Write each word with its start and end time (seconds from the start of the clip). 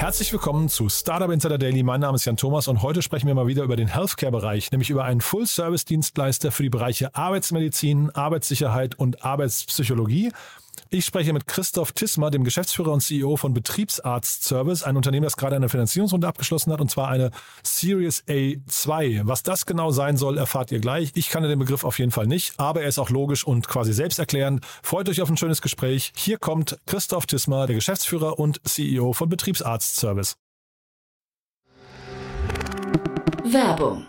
Herzlich 0.00 0.32
willkommen 0.32 0.70
zu 0.70 0.88
Startup 0.88 1.30
Insider 1.30 1.58
Daily. 1.58 1.82
Mein 1.82 2.00
Name 2.00 2.16
ist 2.16 2.24
Jan 2.24 2.38
Thomas 2.38 2.68
und 2.68 2.80
heute 2.80 3.02
sprechen 3.02 3.26
wir 3.26 3.34
mal 3.34 3.48
wieder 3.48 3.64
über 3.64 3.76
den 3.76 3.86
Healthcare-Bereich, 3.86 4.72
nämlich 4.72 4.88
über 4.88 5.04
einen 5.04 5.20
Full-Service-Dienstleister 5.20 6.50
für 6.52 6.62
die 6.62 6.70
Bereiche 6.70 7.14
Arbeitsmedizin, 7.14 8.08
Arbeitssicherheit 8.08 8.98
und 8.98 9.26
Arbeitspsychologie. 9.26 10.32
Ich 10.92 11.04
spreche 11.04 11.32
mit 11.32 11.46
Christoph 11.46 11.92
Tismer, 11.92 12.32
dem 12.32 12.42
Geschäftsführer 12.42 12.90
und 12.90 13.00
CEO 13.00 13.36
von 13.36 13.54
Betriebsarzt 13.54 14.42
Service, 14.42 14.82
ein 14.82 14.96
Unternehmen, 14.96 15.22
das 15.22 15.36
gerade 15.36 15.54
eine 15.54 15.68
Finanzierungsrunde 15.68 16.26
abgeschlossen 16.26 16.72
hat, 16.72 16.80
und 16.80 16.90
zwar 16.90 17.06
eine 17.06 17.30
Series 17.62 18.24
A2. 18.26 19.20
Was 19.22 19.44
das 19.44 19.66
genau 19.66 19.92
sein 19.92 20.16
soll, 20.16 20.36
erfahrt 20.36 20.72
ihr 20.72 20.80
gleich. 20.80 21.12
Ich 21.14 21.30
kannte 21.30 21.48
den 21.48 21.60
Begriff 21.60 21.84
auf 21.84 22.00
jeden 22.00 22.10
Fall 22.10 22.26
nicht, 22.26 22.58
aber 22.58 22.82
er 22.82 22.88
ist 22.88 22.98
auch 22.98 23.08
logisch 23.08 23.46
und 23.46 23.68
quasi 23.68 23.92
selbsterklärend. 23.92 24.66
Freut 24.82 25.08
euch 25.08 25.22
auf 25.22 25.30
ein 25.30 25.36
schönes 25.36 25.62
Gespräch. 25.62 26.12
Hier 26.16 26.38
kommt 26.38 26.76
Christoph 26.86 27.26
Tismer, 27.26 27.68
der 27.68 27.76
Geschäftsführer 27.76 28.40
und 28.40 28.60
CEO 28.68 29.12
von 29.12 29.28
Betriebsarzt 29.28 29.94
Service. 29.94 30.34
Werbung. 33.44 34.08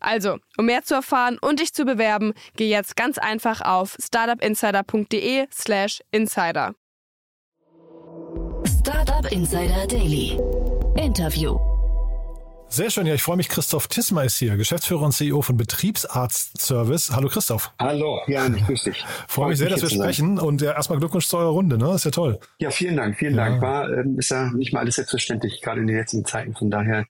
Also, 0.00 0.38
um 0.58 0.66
mehr 0.66 0.82
zu 0.82 0.94
erfahren 0.94 1.38
und 1.40 1.60
dich 1.60 1.72
zu 1.72 1.84
bewerben, 1.84 2.32
geh 2.56 2.68
jetzt 2.68 2.96
ganz 2.96 3.18
einfach 3.18 3.60
auf 3.62 3.96
startupinsider.de/slash 4.00 6.00
insider. 6.10 6.74
Startup 8.80 9.30
Insider 9.32 9.86
Daily. 9.86 10.38
Interview. 10.96 11.58
Sehr 12.68 12.90
schön, 12.90 13.06
ja, 13.06 13.14
ich 13.14 13.22
freue 13.22 13.36
mich. 13.36 13.48
Christoph 13.48 13.86
Tismer 13.86 14.24
ist 14.24 14.36
hier, 14.38 14.56
Geschäftsführer 14.56 15.02
und 15.02 15.12
CEO 15.12 15.40
von 15.40 15.56
Betriebsarzt 15.56 16.60
Service. 16.60 17.12
Hallo 17.12 17.28
Christoph. 17.28 17.72
Hallo, 17.78 18.20
Jan, 18.26 18.56
ich 18.56 18.66
grüße 18.66 18.90
dich. 18.90 19.04
Freue 19.28 19.50
mich 19.50 19.58
sehr, 19.58 19.68
dass 19.68 19.82
wir 19.82 19.90
sprechen 19.90 20.38
und 20.40 20.62
ja, 20.62 20.72
erstmal 20.72 20.98
Glückwunsch 20.98 21.28
zu 21.28 21.36
eurer 21.38 21.50
Runde, 21.50 21.78
ne? 21.78 21.94
Ist 21.94 22.04
ja 22.04 22.10
toll. 22.10 22.40
Ja, 22.58 22.70
vielen 22.70 22.96
Dank, 22.96 23.16
vielen 23.18 23.36
Ja. 23.36 23.48
Dank. 23.48 23.62
War, 23.62 23.88
ähm, 23.92 24.18
ist 24.18 24.30
ja 24.30 24.50
nicht 24.52 24.72
mal 24.72 24.80
alles 24.80 24.96
selbstverständlich, 24.96 25.60
gerade 25.62 25.80
in 25.80 25.86
den 25.86 25.96
jetzigen 25.96 26.24
Zeiten. 26.24 26.54
Von 26.56 26.70
daher 26.70 27.06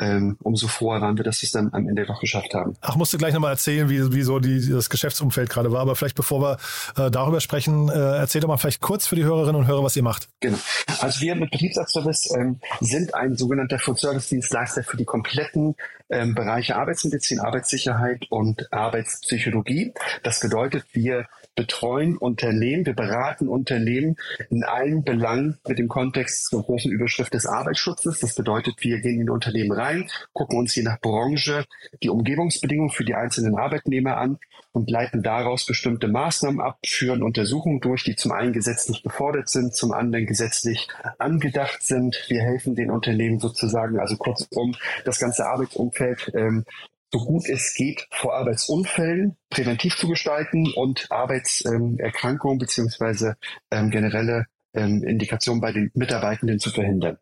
ähm, 0.00 0.36
umso 0.42 0.66
froher 0.66 1.00
waren 1.00 1.16
wir, 1.16 1.24
dass 1.24 1.42
wir 1.42 1.46
es 1.46 1.52
dann 1.52 1.72
am 1.72 1.86
Ende 1.88 2.06
doch 2.06 2.20
geschafft 2.20 2.54
haben. 2.54 2.74
Ach, 2.80 2.96
musst 2.96 3.12
du 3.12 3.18
gleich 3.18 3.34
nochmal 3.34 3.52
erzählen, 3.52 3.88
wie, 3.90 4.12
wie 4.12 4.22
so 4.22 4.38
die, 4.38 4.68
das 4.70 4.88
Geschäftsumfeld 4.88 5.50
gerade 5.50 5.70
war. 5.72 5.80
Aber 5.80 5.94
vielleicht 5.94 6.16
bevor 6.16 6.40
wir 6.40 7.06
äh, 7.06 7.10
darüber 7.10 7.40
sprechen, 7.40 7.88
äh, 7.88 7.92
erzähl 7.92 8.40
doch 8.40 8.48
mal 8.48 8.56
vielleicht 8.56 8.80
kurz 8.80 9.06
für 9.06 9.16
die 9.16 9.24
Hörerinnen 9.24 9.56
und 9.56 9.66
Hörer, 9.66 9.84
was 9.84 9.94
ihr 9.96 10.02
macht. 10.02 10.28
Genau. 10.40 10.58
Also 11.00 11.20
wir 11.20 11.34
mit 11.34 11.50
Betriebsarztservice 11.50 12.34
ähm, 12.36 12.60
sind 12.80 13.14
ein 13.14 13.36
sogenannter 13.36 13.78
Full-Service-Dienstleister 13.78 14.82
für 14.82 14.96
die 14.96 15.04
kompletten 15.04 15.76
ähm, 16.08 16.34
Bereiche 16.34 16.76
Arbeitsmedizin, 16.76 17.40
Arbeitssicherheit 17.40 18.26
und 18.30 18.72
Arbeitspsychologie. 18.72 19.92
Das 20.22 20.40
bedeutet, 20.40 20.84
wir 20.92 21.26
betreuen 21.54 22.16
Unternehmen, 22.16 22.86
wir 22.86 22.94
beraten 22.94 23.48
Unternehmen 23.48 24.16
in 24.48 24.64
allen 24.64 25.04
Belangen 25.04 25.58
mit 25.66 25.78
dem 25.78 25.88
Kontext 25.88 26.46
zur 26.46 26.62
großen 26.62 26.90
Überschrift 26.90 27.34
des 27.34 27.46
Arbeitsschutzes. 27.46 28.20
Das 28.20 28.34
bedeutet, 28.34 28.76
wir 28.78 29.00
gehen 29.00 29.20
in 29.20 29.30
Unternehmen 29.30 29.72
rein, 29.72 29.89
gucken 30.32 30.58
uns 30.58 30.74
je 30.74 30.82
nach 30.82 31.00
Branche 31.00 31.64
die 32.02 32.10
Umgebungsbedingungen 32.10 32.90
für 32.90 33.04
die 33.04 33.14
einzelnen 33.14 33.56
Arbeitnehmer 33.56 34.16
an 34.16 34.38
und 34.72 34.90
leiten 34.90 35.22
daraus 35.22 35.66
bestimmte 35.66 36.08
Maßnahmen 36.08 36.60
ab, 36.60 36.78
führen 36.84 37.22
Untersuchungen 37.22 37.80
durch, 37.80 38.04
die 38.04 38.16
zum 38.16 38.32
einen 38.32 38.52
gesetzlich 38.52 39.02
gefordert 39.02 39.48
sind, 39.48 39.74
zum 39.74 39.92
anderen 39.92 40.26
gesetzlich 40.26 40.88
angedacht 41.18 41.82
sind. 41.82 42.24
Wir 42.28 42.42
helfen 42.42 42.74
den 42.74 42.90
Unternehmen 42.90 43.40
sozusagen, 43.40 43.98
also 43.98 44.16
kurzum, 44.16 44.76
das 45.04 45.18
ganze 45.18 45.46
Arbeitsumfeld 45.46 46.30
ähm, 46.34 46.64
so 47.12 47.18
gut 47.18 47.48
es 47.48 47.74
geht 47.74 48.06
vor 48.10 48.36
Arbeitsunfällen 48.36 49.36
präventiv 49.48 49.96
zu 49.96 50.08
gestalten 50.08 50.72
und 50.74 51.10
Arbeitserkrankungen 51.10 52.58
beziehungsweise 52.58 53.36
ähm, 53.72 53.90
generelle 53.90 54.46
ähm, 54.74 55.02
Indikationen 55.02 55.60
bei 55.60 55.72
den 55.72 55.90
Mitarbeitenden 55.94 56.60
zu 56.60 56.70
verhindern. 56.70 57.18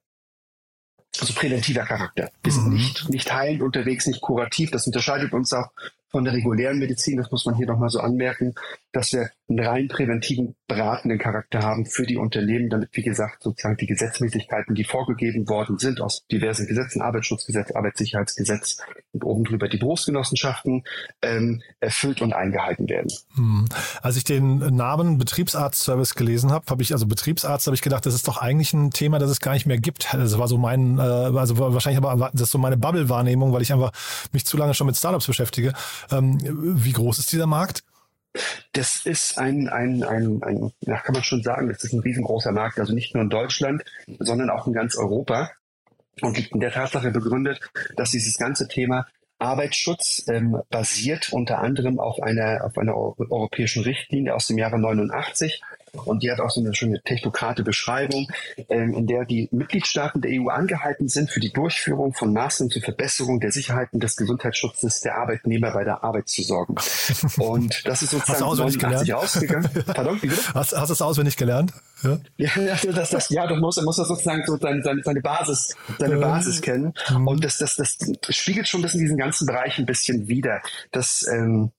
Also 1.21 1.35
präventiver 1.35 1.85
Charakter. 1.85 2.31
Wir 2.43 2.53
sind 2.53 2.67
Mhm. 2.69 2.75
nicht, 2.75 3.09
nicht 3.11 3.33
heilend 3.33 3.63
unterwegs, 3.63 4.07
nicht 4.07 4.21
kurativ. 4.21 4.71
Das 4.71 4.87
unterscheidet 4.87 5.33
uns 5.33 5.53
auch 5.53 5.71
von 6.11 6.25
der 6.25 6.33
regulären 6.35 6.79
Medizin. 6.79 7.17
Das 7.17 7.31
muss 7.31 7.45
man 7.45 7.55
hier 7.55 7.67
nochmal 7.67 7.91
so 7.91 8.01
anmerken, 8.01 8.55
dass 8.93 9.13
wir 9.13 9.31
einen 9.49 9.61
rein 9.61 9.89
präventiven, 9.89 10.55
beratenden 10.67 11.19
Charakter 11.19 11.61
haben 11.61 11.87
für 11.87 12.07
die 12.07 12.17
Unternehmen, 12.17 12.69
damit, 12.69 12.91
wie 12.93 13.03
gesagt, 13.03 13.43
sozusagen 13.43 13.77
die 13.77 13.87
Gesetzmäßigkeiten, 13.87 14.75
die 14.75 14.85
vorgegeben 14.85 15.49
worden 15.49 15.79
sind 15.79 16.01
aus 16.01 16.27
diversen 16.31 16.67
Gesetzen, 16.67 17.01
Arbeitsschutzgesetz, 17.01 17.73
Arbeitssicherheitsgesetz 17.73 18.79
und 19.13 19.25
oben 19.25 19.45
drüber 19.45 19.69
die 19.69 19.79
Berufsgenossenschaften, 19.79 20.85
ähm, 21.23 21.63
erfüllt 21.81 22.21
und 22.21 22.33
eingehalten 22.33 22.89
werden. 22.89 23.09
Hm. 23.35 23.67
Als 24.03 24.17
ich 24.17 24.25
den 24.25 24.59
Namen 24.59 25.19
Betriebsarzt-Service 25.19 26.15
gelesen 26.15 26.51
habe, 26.51 26.67
habe 26.69 26.83
ich, 26.83 26.93
also 26.93 27.07
Betriebsarzt, 27.07 27.67
habe 27.67 27.75
ich 27.75 27.83
gedacht, 27.83 28.05
das 28.05 28.15
ist 28.15 28.29
doch 28.29 28.37
eigentlich 28.37 28.73
ein 28.75 28.91
Thema, 28.91 29.19
das 29.19 29.31
es 29.31 29.41
gar 29.41 29.53
nicht 29.53 29.67
mehr 29.67 29.79
gibt. 29.79 30.13
Das 30.13 30.39
war 30.39 30.49
so 30.49 30.59
mein, 30.59 30.99
äh, 30.99 31.03
also 31.03 31.59
wahrscheinlich 31.59 32.03
aber 32.03 32.31
das 32.33 32.43
ist 32.43 32.51
so 32.51 32.59
meine 32.59 32.77
Bubble-Wahrnehmung, 32.77 33.53
weil 33.53 33.63
ich 33.63 33.73
einfach 33.73 33.93
mich 34.33 34.45
zu 34.45 34.57
lange 34.57 34.75
schon 34.75 34.87
mit 34.87 34.97
Startups 34.97 35.27
beschäftige. 35.27 35.73
Ähm, 36.11 36.39
wie 36.43 36.93
groß 36.93 37.19
ist 37.19 37.33
dieser 37.33 37.47
Markt? 37.47 37.85
Das 38.73 39.05
ist 39.07 39.39
ein, 39.39 39.69
ein, 39.69 40.05
ein, 40.05 40.43
ein, 40.43 40.73
ja, 40.81 40.99
kann 40.99 41.15
man 41.15 41.25
schon 41.25 41.43
sagen, 41.43 41.69
das 41.69 41.83
ist 41.83 41.93
ein 41.93 42.01
riesengroßer 42.01 42.53
Markt, 42.53 42.79
also 42.79 42.93
nicht 42.95 43.15
nur 43.15 43.23
in 43.25 43.31
Deutschland, 43.31 43.83
sondern 44.19 44.51
auch 44.51 44.67
in 44.67 44.73
ganz 44.73 44.97
Europa 44.97 45.51
und 46.21 46.37
liegt 46.37 46.53
in 46.53 46.61
der 46.61 46.73
Tatsache 46.73 47.11
begründet, 47.11 47.61
dass 47.97 48.11
dieses 48.11 48.39
ganze 48.39 48.69
Thema 48.69 49.07
Arbeitsschutz 49.39 50.25
ähm, 50.29 50.61
basiert 50.69 51.33
unter 51.33 51.61
anderem 51.61 52.01
auf 52.01 52.21
einer, 52.21 52.65
auf 52.65 52.77
einer 52.77 52.97
eu- 52.97 53.15
europäischen 53.31 53.85
Richtlinie 53.85 54.35
aus 54.35 54.49
dem 54.49 54.59
Jahre 54.59 54.79
89 54.79 55.63
und 56.05 56.23
die 56.23 56.31
hat 56.31 56.41
auch 56.41 56.51
so 56.51 56.61
eine 56.61 56.75
schöne 56.75 57.01
technokrate 57.03 57.63
Beschreibung, 57.63 58.29
ähm, 58.69 58.95
in 58.95 59.07
der 59.07 59.25
die 59.25 59.49
Mitgliedstaaten 59.53 60.21
der 60.21 60.33
EU 60.41 60.49
angehalten 60.49 61.09
sind, 61.09 61.31
für 61.31 61.41
die 61.41 61.53
Durchführung 61.53 62.15
von 62.15 62.33
Maßnahmen 62.33 62.71
zur 62.71 62.83
Verbesserung 62.83 63.41
der 63.41 63.53
Sicherheit 63.53 63.89
und 63.93 64.03
des 64.03 64.17
Gesundheitsschutzes 64.17 65.01
der 65.01 65.17
Arbeitnehmer 65.17 65.73
bei 65.73 65.85
der 65.85 66.03
Arbeit 66.05 66.29
zu 66.29 66.43
sorgen. 66.43 66.75
Und 67.39 67.87
das 67.87 68.03
ist 68.03 68.11
sozusagen 68.11 68.33
Hast 68.33 68.41
du 68.41 68.45
auswendig 68.45 68.83
89 68.83 69.07
gelernt? 69.07 69.23
ausgegangen. 69.25 69.71
Pardon, 69.95 70.23
wie 70.23 70.27
bitte? 70.27 70.55
Hast, 70.55 70.77
hast 70.77 70.89
du 70.89 70.93
es 70.93 71.03
auswendig 71.03 71.37
gelernt? 71.37 71.73
Ja? 72.03 72.19
Ja, 72.37 72.77
das, 72.93 73.11
das, 73.11 73.29
ja, 73.31 73.47
du 73.47 73.57
musst, 73.57 73.83
musst 73.83 73.99
sozusagen 73.99 74.43
so 74.47 74.57
seine, 74.57 74.83
seine, 74.83 75.03
seine 75.03 75.21
Basis, 75.21 75.75
seine 75.99 76.15
Ja. 76.15 76.21
Basis 76.21 76.61
kennen. 76.63 76.95
Mhm. 77.11 77.27
Und 77.27 77.45
das, 77.45 77.59
das, 77.59 77.77
das 77.77 77.97
spiegelt 78.37 78.69
schon 78.69 78.83
das 78.83 78.95
in 78.95 79.01
diesen 79.01 79.17
ganzen 79.17 79.47
Bereich 79.47 79.79
ein 79.79 79.87
bisschen 79.87 80.29
wider. 80.29 80.61
Das, 80.93 81.27
ähm, 81.33 81.73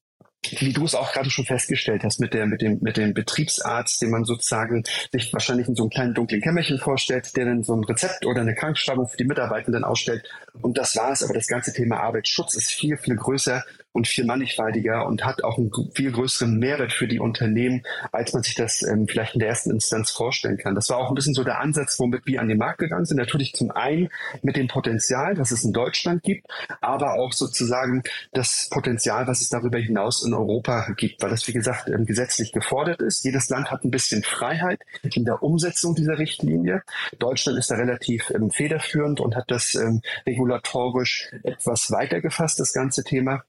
wie 0.51 0.74
du 0.74 0.86
es 0.86 0.95
auch 0.95 1.12
gerade 1.12 1.30
schon 1.30 1.45
festgestellt 1.45 2.03
hast, 2.03 2.19
mit 2.19 2.33
der, 2.33 2.45
mit 2.45 2.62
dem, 2.62 2.80
mit 2.81 2.97
dem 2.97 3.13
Betriebsarzt, 3.13 4.01
den 4.01 4.09
man 4.09 4.24
sozusagen 4.24 4.83
sich 5.12 5.31
wahrscheinlich 5.33 5.68
in 5.68 5.75
so 5.75 5.83
einem 5.83 5.89
kleinen 5.89 6.13
dunklen 6.13 6.41
Kämmerchen 6.41 6.80
vorstellt, 6.80 7.36
der 7.36 7.45
dann 7.45 7.63
so 7.63 7.75
ein 7.75 7.83
Rezept 7.83 8.25
oder 8.25 8.41
eine 8.41 8.56
Krankschreibung 8.56 9.07
für 9.07 9.18
die 9.18 9.25
Mitarbeitenden 9.25 9.83
ausstellt. 9.83 10.27
Und 10.62 10.77
das 10.77 10.95
war's. 10.95 11.24
Aber 11.24 11.33
das 11.33 11.47
ganze 11.47 11.74
Thema 11.74 12.00
Arbeitsschutz 12.00 12.56
ist 12.56 12.71
viel, 12.71 12.97
viel 12.97 13.15
größer 13.15 13.63
und 13.91 14.07
viel 14.07 14.25
mannigfaltiger 14.25 15.06
und 15.07 15.25
hat 15.25 15.44
auch 15.44 15.57
einen 15.57 15.71
viel 15.94 16.12
größeren 16.12 16.57
Mehrwert 16.57 16.94
für 16.94 17.07
die 17.07 17.19
Unternehmen, 17.19 17.83
als 18.12 18.33
man 18.33 18.44
sich 18.44 18.56
das 18.56 18.83
ähm, 18.83 19.07
vielleicht 19.07 19.33
in 19.33 19.39
der 19.39 19.50
ersten 19.50 19.71
Instanz 19.71 20.12
vorstellen 20.12 20.57
kann. 20.57 20.75
Das 20.75 20.89
war 20.89 20.97
auch 20.97 21.09
ein 21.09 21.15
bisschen 21.15 21.33
so 21.33 21.44
der 21.44 21.59
Ansatz, 21.59 22.00
womit 22.00 22.25
wir 22.25 22.39
an 22.39 22.47
den 22.47 22.59
Markt 22.59 22.80
gegangen 22.80 23.06
sind. 23.06 23.18
Natürlich 23.18 23.53
zum 23.53 23.71
einen 23.71 24.09
mit 24.44 24.56
dem 24.56 24.68
Potenzial, 24.68 25.33
das 25.33 25.51
es 25.51 25.63
in 25.63 25.74
Deutschland 25.74 26.24
gibt, 26.24 26.45
aber 26.81 27.15
auch 27.15 27.33
sozusagen 27.33 28.03
das 28.31 28.69
Potenzial, 28.71 29.27
was 29.27 29.41
es 29.41 29.50
darüber 29.50 29.80
hinaus 29.80 30.21
in 30.29 30.33
Europa 30.35 30.93
gibt, 30.95 31.21
weil 31.21 31.29
das, 31.29 31.47
wie 31.47 31.53
gesagt, 31.53 31.89
ähm, 31.89 32.05
gesetzlich 32.05 32.51
gefordert 32.51 33.01
ist. 33.01 33.23
Jedes 33.23 33.49
Land 33.49 33.71
hat 33.71 33.83
ein 33.83 33.91
bisschen 33.91 34.23
Freiheit 34.23 34.81
in 35.03 35.25
der 35.25 35.43
Umsetzung 35.43 35.95
dieser 35.95 36.17
Richtlinie. 36.17 36.83
Deutschland 37.19 37.57
ist 37.59 37.71
da 37.71 37.75
relativ 37.75 38.29
ähm, 38.31 38.51
federführend 38.51 39.19
und 39.19 39.35
hat 39.35 39.51
das 39.51 39.75
ähm, 39.75 40.01
regulatorisch 40.25 41.31
etwas 41.43 41.91
weiter 41.91 42.21
gefasst, 42.21 42.59
das 42.59 42.73
ganze 42.73 43.03
Thema 43.03 43.43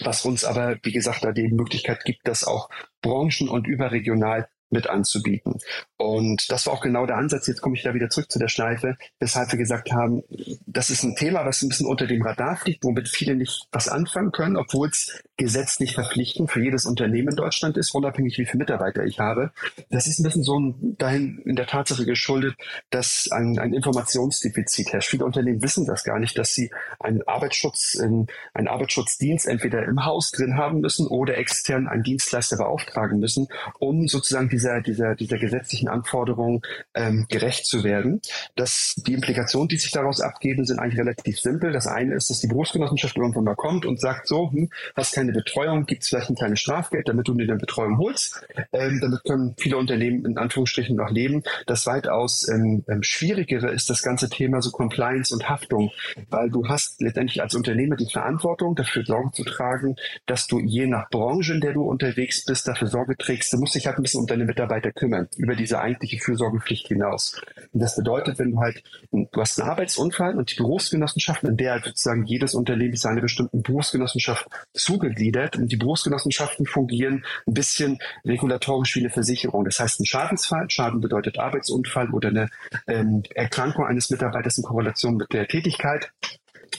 was 0.00 0.24
uns 0.24 0.44
aber, 0.44 0.76
wie 0.82 0.92
gesagt, 0.92 1.24
da 1.24 1.32
die 1.32 1.48
Möglichkeit 1.48 2.04
gibt, 2.04 2.26
das 2.26 2.44
auch 2.44 2.68
branchen- 3.00 3.48
und 3.48 3.66
überregional 3.66 4.48
mit 4.74 4.88
anzubieten. 4.88 5.58
Und 5.96 6.50
das 6.50 6.66
war 6.66 6.74
auch 6.74 6.82
genau 6.82 7.06
der 7.06 7.16
Ansatz. 7.16 7.46
Jetzt 7.46 7.62
komme 7.62 7.76
ich 7.76 7.82
da 7.82 7.94
wieder 7.94 8.10
zurück 8.10 8.30
zu 8.30 8.38
der 8.38 8.48
Schleife, 8.48 8.98
weshalb 9.20 9.50
wir 9.52 9.58
gesagt 9.58 9.92
haben, 9.92 10.22
das 10.66 10.90
ist 10.90 11.02
ein 11.02 11.16
Thema, 11.16 11.46
was 11.46 11.62
ein 11.62 11.70
bisschen 11.70 11.86
unter 11.86 12.06
dem 12.06 12.22
Radar 12.22 12.56
fliegt, 12.56 12.84
womit 12.84 13.08
viele 13.08 13.34
nicht 13.34 13.68
was 13.72 13.88
anfangen 13.88 14.32
können, 14.32 14.56
obwohl 14.56 14.88
es 14.88 15.22
gesetzlich 15.36 15.94
verpflichtend 15.94 16.50
für 16.50 16.62
jedes 16.62 16.84
Unternehmen 16.84 17.28
in 17.28 17.36
Deutschland 17.36 17.76
ist, 17.76 17.94
unabhängig 17.94 18.38
wie 18.38 18.44
viele 18.44 18.58
Mitarbeiter 18.58 19.04
ich 19.04 19.18
habe. 19.18 19.50
Das 19.90 20.06
ist 20.06 20.18
ein 20.18 20.24
bisschen 20.24 20.42
so 20.42 20.58
ein, 20.58 20.96
dahin 20.98 21.40
in 21.44 21.56
der 21.56 21.66
Tatsache 21.66 22.04
geschuldet, 22.04 22.54
dass 22.90 23.28
ein, 23.32 23.58
ein 23.58 23.72
Informationsdefizit 23.72 24.92
herrscht. 24.92 25.10
Viele 25.10 25.24
Unternehmen 25.24 25.62
wissen 25.62 25.86
das 25.86 26.04
gar 26.04 26.18
nicht, 26.18 26.36
dass 26.38 26.54
sie 26.54 26.70
einen 27.00 27.22
Arbeitsschutz, 27.22 27.96
einen 28.00 28.28
Arbeitsschutzdienst 28.68 29.46
entweder 29.46 29.84
im 29.84 30.04
Haus 30.04 30.30
drin 30.30 30.56
haben 30.56 30.80
müssen 30.80 31.06
oder 31.06 31.36
extern 31.38 31.88
einen 31.88 32.02
Dienstleister 32.02 32.56
beauftragen 32.56 33.18
müssen, 33.18 33.48
um 33.78 34.06
sozusagen 34.08 34.50
dieser, 34.64 34.80
dieser, 34.80 35.14
dieser 35.14 35.38
gesetzlichen 35.38 35.88
Anforderungen 35.88 36.62
ähm, 36.94 37.26
gerecht 37.28 37.66
zu 37.66 37.84
werden. 37.84 38.20
Das, 38.56 38.94
die 39.06 39.12
Implikationen, 39.12 39.68
die 39.68 39.76
sich 39.76 39.92
daraus 39.92 40.20
abgeben, 40.20 40.64
sind 40.64 40.78
eigentlich 40.78 40.98
relativ 40.98 41.38
simpel. 41.38 41.72
Das 41.72 41.86
eine 41.86 42.14
ist, 42.14 42.30
dass 42.30 42.40
die 42.40 42.46
Berufsgenossenschaft 42.46 43.16
irgendwann 43.16 43.44
mal 43.44 43.54
kommt 43.54 43.84
und 43.84 44.00
sagt 44.00 44.26
so, 44.26 44.50
hm, 44.50 44.70
hast 44.96 45.14
keine 45.14 45.32
Betreuung, 45.32 45.84
gibt 45.86 46.02
es 46.02 46.08
vielleicht 46.08 46.30
ein 46.30 46.36
kleines 46.36 46.60
Strafgeld, 46.60 47.08
damit 47.08 47.28
du 47.28 47.34
dir 47.34 47.44
eine 47.44 47.56
Betreuung 47.56 47.98
holst. 47.98 48.46
Ähm, 48.72 49.00
damit 49.00 49.22
können 49.24 49.54
viele 49.58 49.76
Unternehmen 49.76 50.24
in 50.24 50.38
Anführungsstrichen 50.38 50.96
noch 50.96 51.10
leben. 51.10 51.42
Das 51.66 51.86
weitaus 51.86 52.48
ähm, 52.48 52.84
ähm, 52.88 53.02
schwierigere 53.02 53.70
ist 53.70 53.90
das 53.90 54.02
ganze 54.02 54.28
Thema 54.30 54.62
so 54.62 54.70
Compliance 54.70 55.34
und 55.34 55.48
Haftung, 55.48 55.90
weil 56.30 56.50
du 56.50 56.66
hast 56.68 57.00
letztendlich 57.00 57.42
als 57.42 57.54
Unternehmer 57.54 57.96
die 57.96 58.10
Verantwortung, 58.10 58.74
dafür 58.74 59.04
Sorge 59.04 59.30
zu 59.32 59.44
tragen, 59.44 59.96
dass 60.26 60.46
du 60.46 60.60
je 60.60 60.86
nach 60.86 61.10
Branche, 61.10 61.54
in 61.54 61.60
der 61.60 61.74
du 61.74 61.82
unterwegs 61.82 62.44
bist, 62.44 62.66
dafür 62.66 62.88
Sorge 62.88 63.16
trägst. 63.16 63.52
Du 63.52 63.58
musst 63.58 63.74
dich 63.74 63.86
halt 63.86 63.98
ein 63.98 64.02
bisschen 64.02 64.20
um 64.20 64.26
deine 64.26 64.46
Mitarbeiter 64.54 64.92
kümmern, 64.92 65.28
über 65.36 65.56
diese 65.56 65.80
eigentliche 65.80 66.18
Fürsorgepflicht 66.18 66.86
hinaus. 66.86 67.40
Und 67.72 67.80
das 67.80 67.96
bedeutet, 67.96 68.38
wenn 68.38 68.52
du 68.52 68.58
halt, 68.60 68.82
du 69.10 69.28
hast 69.40 69.60
einen 69.60 69.68
Arbeitsunfall 69.68 70.36
und 70.36 70.52
die 70.52 70.56
Berufsgenossenschaften, 70.56 71.50
in 71.50 71.56
der 71.56 71.72
halt 71.72 71.84
sozusagen 71.84 72.24
jedes 72.24 72.54
Unternehmen 72.54 72.94
ist 72.94 73.04
einer 73.04 73.20
bestimmten 73.20 73.62
Berufsgenossenschaft 73.62 74.46
zugegliedert 74.72 75.56
und 75.56 75.72
die 75.72 75.76
Berufsgenossenschaften 75.76 76.66
fungieren 76.66 77.24
ein 77.46 77.54
bisschen 77.54 77.98
regulatorisch 78.24 78.94
wie 78.94 79.00
eine 79.00 79.10
Versicherung. 79.10 79.64
Das 79.64 79.80
heißt, 79.80 80.00
ein 80.00 80.06
Schadensfall, 80.06 80.70
Schaden 80.70 81.00
bedeutet 81.00 81.38
Arbeitsunfall 81.38 82.10
oder 82.10 82.28
eine 82.28 82.48
ähm, 82.86 83.24
Erkrankung 83.34 83.86
eines 83.86 84.10
Mitarbeiters 84.10 84.58
in 84.58 84.64
Korrelation 84.64 85.16
mit 85.16 85.32
der 85.32 85.48
Tätigkeit 85.48 86.12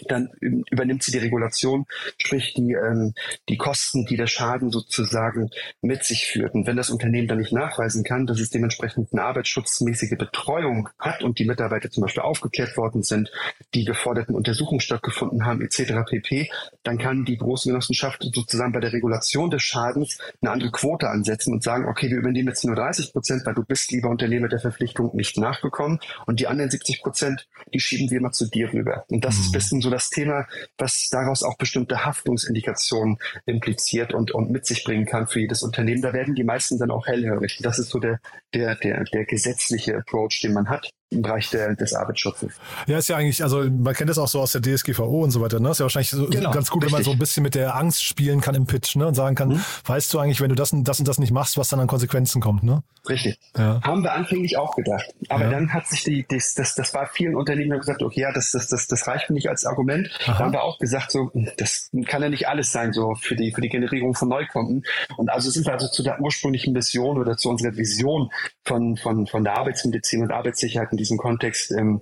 dann 0.08 0.30
übernimmt 0.40 1.04
sie 1.04 1.12
die 1.12 1.20
Regulation, 1.20 1.86
sprich 2.18 2.54
die, 2.54 2.74
ähm, 2.74 3.14
die 3.50 3.58
Kosten, 3.58 4.06
die 4.06 4.18
der 4.18 4.28
Schaden 4.28 4.72
sozusagen 4.72 5.50
mit 5.82 6.04
sich 6.04 6.28
führt. 6.28 6.54
Und 6.54 6.68
wenn 6.68 6.78
das 6.78 6.90
Unternehmen 6.90 7.28
dann 7.28 7.40
nicht 7.40 7.54
nachweisen 7.54 8.04
kann, 8.04 8.26
dass 8.26 8.40
es 8.40 8.50
dementsprechend 8.50 9.12
eine 9.12 9.24
arbeitsschutzmäßige 9.24 10.18
Betreuung 10.18 10.90
hat 11.00 11.24
und 11.24 11.40
die 11.40 11.46
Mitarbeiter 11.46 11.90
zum 11.90 12.04
Beispiel 12.04 12.24
aufgeklärt 12.24 12.78
worden 12.78 13.04
sind, 13.04 13.32
die 13.74 13.86
geforderten 13.86 14.36
Untersuchungen 14.36 14.82
stattgefunden 14.82 15.46
haben, 15.46 15.62
etc. 15.62 15.94
pp., 16.08 16.50
dann 16.84 16.98
kann 16.98 17.26
die 17.26 17.36
Berufsgenossenschaft 17.36 18.24
sozusagen 18.34 18.72
bei 18.72 18.80
der 18.80 18.94
Regulation 18.94 19.50
des 19.50 19.64
Schadens 19.64 20.18
eine 20.42 20.52
andere 20.52 20.72
Quote 20.72 21.10
ansetzen 21.10 21.54
und 21.54 21.64
sagen, 21.64 21.86
okay, 21.88 22.10
wir 22.10 22.18
übernehmen 22.18 22.50
jetzt 22.50 22.66
nur 22.66 22.76
30 22.76 23.12
Prozent, 23.12 23.46
weil 23.46 23.54
du 23.54 23.64
bist, 23.64 23.92
lieber 23.92 24.10
Unternehmer, 24.10 24.48
der 24.48 24.60
Verpflichtung 24.60 25.16
nicht 25.16 25.38
nachgekommen 25.38 26.00
und 26.26 26.40
die 26.40 26.48
anderen 26.48 26.70
70 26.70 27.02
Prozent, 27.02 27.48
die 27.74 27.80
schieben 27.80 28.10
wir 28.12 28.22
mal 28.22 28.32
zu 28.32 28.50
dir 28.50 28.72
rüber. 28.72 29.06
Und 29.10 29.26
das 29.26 29.36
mhm. 29.36 29.42
ist 29.42 29.48
ein 29.48 29.52
bisschen 29.54 29.82
so 29.86 29.90
das 29.90 30.10
Thema, 30.10 30.48
was 30.78 31.08
daraus 31.10 31.44
auch 31.44 31.58
bestimmte 31.58 32.04
Haftungsindikationen 32.06 33.18
impliziert 33.46 34.14
und, 34.14 34.32
und 34.32 34.52
mit 34.52 34.66
sich 34.66 34.84
bringen 34.84 35.06
kann 35.06 35.28
für 35.28 35.40
jedes 35.40 35.64
Unternehmen. 35.64 36.02
Da 36.02 36.12
werden 36.14 36.36
die 36.36 36.44
meisten 36.44 36.78
dann 36.78 36.92
auch 36.92 37.08
hellhörig. 37.08 37.60
Das 37.62 37.80
ist 37.80 37.90
so 37.90 38.00
der, 38.00 38.20
der, 38.54 38.76
der, 38.76 39.04
der 39.06 39.26
gesetzliche 39.26 39.98
Approach, 39.98 40.42
den 40.44 40.54
man 40.54 40.70
hat 40.70 40.90
im 41.12 41.22
Bereich 41.22 41.50
der, 41.50 41.76
des 41.76 41.94
Arbeitsschutzes. 41.94 42.54
Ja, 42.88 42.98
ist 42.98 43.10
ja 43.10 43.18
eigentlich, 43.18 43.44
also 43.44 43.64
man 43.64 43.94
kennt 43.94 44.10
das 44.10 44.18
auch 44.18 44.28
so 44.28 44.42
aus 44.42 44.52
der 44.54 44.62
DSGVO 44.62 45.24
und 45.24 45.32
so 45.32 45.42
weiter. 45.42 45.60
Ne? 45.60 45.70
Ist 45.70 45.80
ja 45.80 45.84
wahrscheinlich 45.84 46.10
so, 46.10 46.28
genau, 46.28 46.52
ganz 46.52 46.72
gut, 46.72 46.84
richtig. 46.84 46.94
wenn 46.94 47.00
man 47.00 47.04
so 47.04 47.12
ein 47.12 47.20
bisschen 47.20 47.44
mit 47.44 47.56
der 47.56 47.76
Angst 47.76 48.04
spielen 48.04 48.42
kann 48.42 48.56
im 48.56 48.66
Pitch 48.66 48.96
ne? 48.96 49.08
und 49.08 49.14
sagen 49.14 49.36
kann, 49.36 49.50
mhm. 49.50 49.62
weißt 49.86 50.14
du 50.14 50.20
eigentlich, 50.20 50.42
wenn 50.42 50.50
du 50.50 50.56
das 50.56 50.72
und 50.74 50.84
das 50.84 51.00
und 51.00 51.08
das 51.08 51.20
nicht 51.20 51.32
machst, 51.32 51.58
was 51.58 51.70
dann 51.70 51.80
an 51.80 51.88
Konsequenzen 51.88 52.42
kommt. 52.42 52.64
Ne? 52.64 52.84
Richtig. 53.08 53.40
Ja. 53.56 53.82
Haben 53.84 54.04
wir 54.04 54.14
anfänglich 54.14 54.58
auch 54.58 54.76
gedacht. 54.76 55.06
Aber 55.30 55.46
ja. 55.46 55.52
dann 55.52 55.74
hat 55.74 55.88
sich 55.88 56.04
die, 56.04 56.26
das, 56.28 56.56
das, 56.56 56.74
das 56.74 56.94
war 56.94 57.06
vielen 57.06 57.36
Unternehmen 57.36 57.78
gesagt, 57.80 58.02
okay, 58.02 58.22
ja, 58.22 58.32
das, 58.32 58.52
das, 58.52 58.68
das, 58.68 58.88
das 58.88 59.08
reicht 59.08 59.30
mir 59.30 59.36
nicht 59.36 59.50
als 59.50 59.66
Argument. 59.66 60.10
Aha. 60.24 60.34
Da 60.34 60.40
haben 60.40 60.54
wir 60.54 60.64
auch 60.64 60.80
gesagt, 60.80 61.12
so, 61.12 61.32
das 61.58 61.92
kann 62.08 62.24
ja 62.24 62.30
nicht 62.30 62.48
alles 62.48 62.72
sein, 62.72 62.94
so 62.94 63.14
für 63.14 63.36
die, 63.36 63.52
für 63.54 63.62
die 63.62 63.70
Generierung 63.70 64.16
von 64.16 64.30
Neukunden. 64.30 64.84
Und 65.18 65.30
also 65.30 65.52
sind 65.52 65.68
wir 65.68 65.74
also 65.74 65.88
zu 65.88 66.02
der 66.02 66.20
ursprünglichen 66.20 66.74
Mission 66.74 67.20
oder 67.20 67.38
zu 67.38 67.50
unserer 67.50 67.78
Vision 67.78 68.32
von, 68.64 68.98
von, 68.98 69.28
von 69.28 69.44
der 69.44 69.58
Arbeitsmedizin 69.58 70.24
und 70.24 70.32
Arbeitssicherheit 70.32 70.92
in 70.96 70.98
diesem 70.98 71.18
Kontext 71.18 71.72
ähm, 71.72 72.02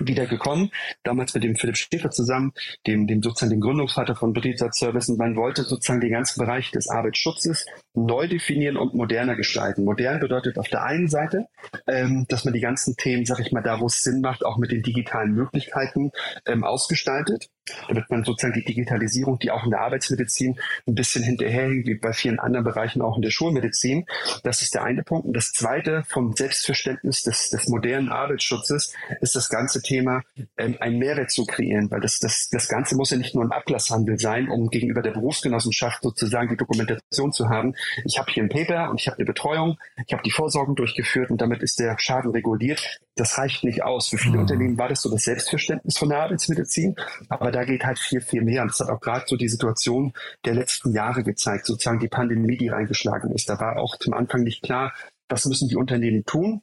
wieder 0.00 0.26
gekommen, 0.26 0.70
damals 1.02 1.34
mit 1.34 1.44
dem 1.44 1.54
Philipp 1.54 1.76
Schäfer 1.76 2.10
zusammen, 2.10 2.52
dem, 2.86 3.06
dem 3.06 3.22
sozusagen 3.22 3.50
dem 3.50 3.60
Gründungsvater 3.60 4.16
von 4.16 4.32
Betriebsratsservice 4.32 5.10
und 5.10 5.18
man 5.18 5.36
wollte 5.36 5.64
sozusagen 5.64 6.00
den 6.00 6.12
ganzen 6.12 6.40
Bereich 6.40 6.70
des 6.70 6.88
Arbeitsschutzes 6.88 7.66
neu 7.94 8.26
definieren 8.26 8.76
und 8.76 8.94
moderner 8.94 9.36
gestalten. 9.36 9.84
Modern 9.84 10.20
bedeutet 10.20 10.58
auf 10.58 10.68
der 10.68 10.84
einen 10.84 11.08
Seite, 11.08 11.46
ähm, 11.86 12.26
dass 12.28 12.44
man 12.44 12.54
die 12.54 12.60
ganzen 12.60 12.96
Themen, 12.96 13.24
sag 13.26 13.40
ich 13.40 13.52
mal, 13.52 13.62
da 13.62 13.80
wo 13.80 13.86
es 13.86 14.02
Sinn 14.02 14.20
macht, 14.20 14.44
auch 14.44 14.58
mit 14.58 14.72
den 14.72 14.82
digitalen 14.82 15.32
Möglichkeiten 15.32 16.10
ähm, 16.46 16.64
ausgestaltet 16.64 17.50
damit 17.88 18.10
man 18.10 18.24
sozusagen 18.24 18.54
die 18.54 18.64
Digitalisierung, 18.64 19.38
die 19.38 19.50
auch 19.50 19.64
in 19.64 19.70
der 19.70 19.80
Arbeitsmedizin 19.80 20.58
ein 20.86 20.94
bisschen 20.94 21.22
hinterherhängt, 21.22 21.86
wie 21.86 21.94
bei 21.94 22.12
vielen 22.12 22.40
anderen 22.40 22.64
Bereichen 22.64 23.02
auch 23.02 23.16
in 23.16 23.22
der 23.22 23.30
Schulmedizin. 23.30 24.06
Das 24.42 24.62
ist 24.62 24.74
der 24.74 24.82
eine 24.82 25.02
Punkt. 25.02 25.26
Und 25.26 25.36
das 25.36 25.52
zweite 25.52 26.02
vom 26.08 26.34
Selbstverständnis 26.34 27.22
des, 27.22 27.50
des 27.50 27.68
modernen 27.68 28.08
Arbeitsschutzes 28.08 28.92
ist 29.20 29.36
das 29.36 29.48
ganze 29.48 29.82
Thema, 29.82 30.22
ähm, 30.56 30.76
einen 30.80 30.98
Mehrwert 30.98 31.30
zu 31.30 31.44
kreieren, 31.44 31.90
weil 31.90 32.00
das, 32.00 32.18
das, 32.18 32.48
das 32.50 32.68
Ganze 32.68 32.96
muss 32.96 33.10
ja 33.10 33.16
nicht 33.16 33.34
nur 33.34 33.44
ein 33.44 33.52
Ablasshandel 33.52 34.18
sein, 34.18 34.48
um 34.48 34.68
gegenüber 34.68 35.02
der 35.02 35.12
Berufsgenossenschaft 35.12 36.02
sozusagen 36.02 36.48
die 36.48 36.56
Dokumentation 36.56 37.32
zu 37.32 37.48
haben. 37.48 37.74
Ich 38.04 38.18
habe 38.18 38.30
hier 38.32 38.42
ein 38.42 38.48
Paper 38.48 38.90
und 38.90 39.00
ich 39.00 39.06
habe 39.06 39.18
eine 39.18 39.26
Betreuung, 39.26 39.78
ich 40.06 40.12
habe 40.12 40.22
die 40.22 40.30
Vorsorgen 40.30 40.74
durchgeführt 40.74 41.30
und 41.30 41.40
damit 41.40 41.62
ist 41.62 41.78
der 41.78 41.98
Schaden 41.98 42.30
reguliert. 42.30 43.00
Das 43.16 43.38
reicht 43.38 43.64
nicht 43.64 43.82
aus. 43.82 44.08
Für 44.08 44.18
viele 44.18 44.34
mhm. 44.34 44.40
Unternehmen 44.40 44.78
war 44.78 44.88
das 44.88 45.02
so 45.02 45.10
das 45.10 45.22
Selbstverständnis 45.22 45.98
von 45.98 46.08
der 46.08 46.20
Arbeitsmedizin, 46.20 46.96
aber 47.28 47.50
da 47.50 47.64
geht 47.64 47.84
halt 47.84 47.98
viel, 47.98 48.20
viel 48.20 48.42
mehr. 48.42 48.62
Und 48.62 48.70
das 48.72 48.80
hat 48.80 48.88
auch 48.88 49.00
gerade 49.00 49.24
so 49.26 49.36
die 49.36 49.48
Situation 49.48 50.12
der 50.44 50.54
letzten 50.54 50.92
Jahre 50.92 51.22
gezeigt, 51.22 51.66
sozusagen 51.66 52.00
die 52.00 52.08
Pandemie, 52.08 52.56
die 52.56 52.68
reingeschlagen 52.68 53.30
ist. 53.32 53.48
Da 53.48 53.60
war 53.60 53.76
auch 53.76 53.96
zum 53.96 54.14
Anfang 54.14 54.42
nicht 54.42 54.62
klar, 54.62 54.92
was 55.28 55.46
müssen 55.46 55.68
die 55.68 55.76
Unternehmen 55.76 56.24
tun, 56.24 56.62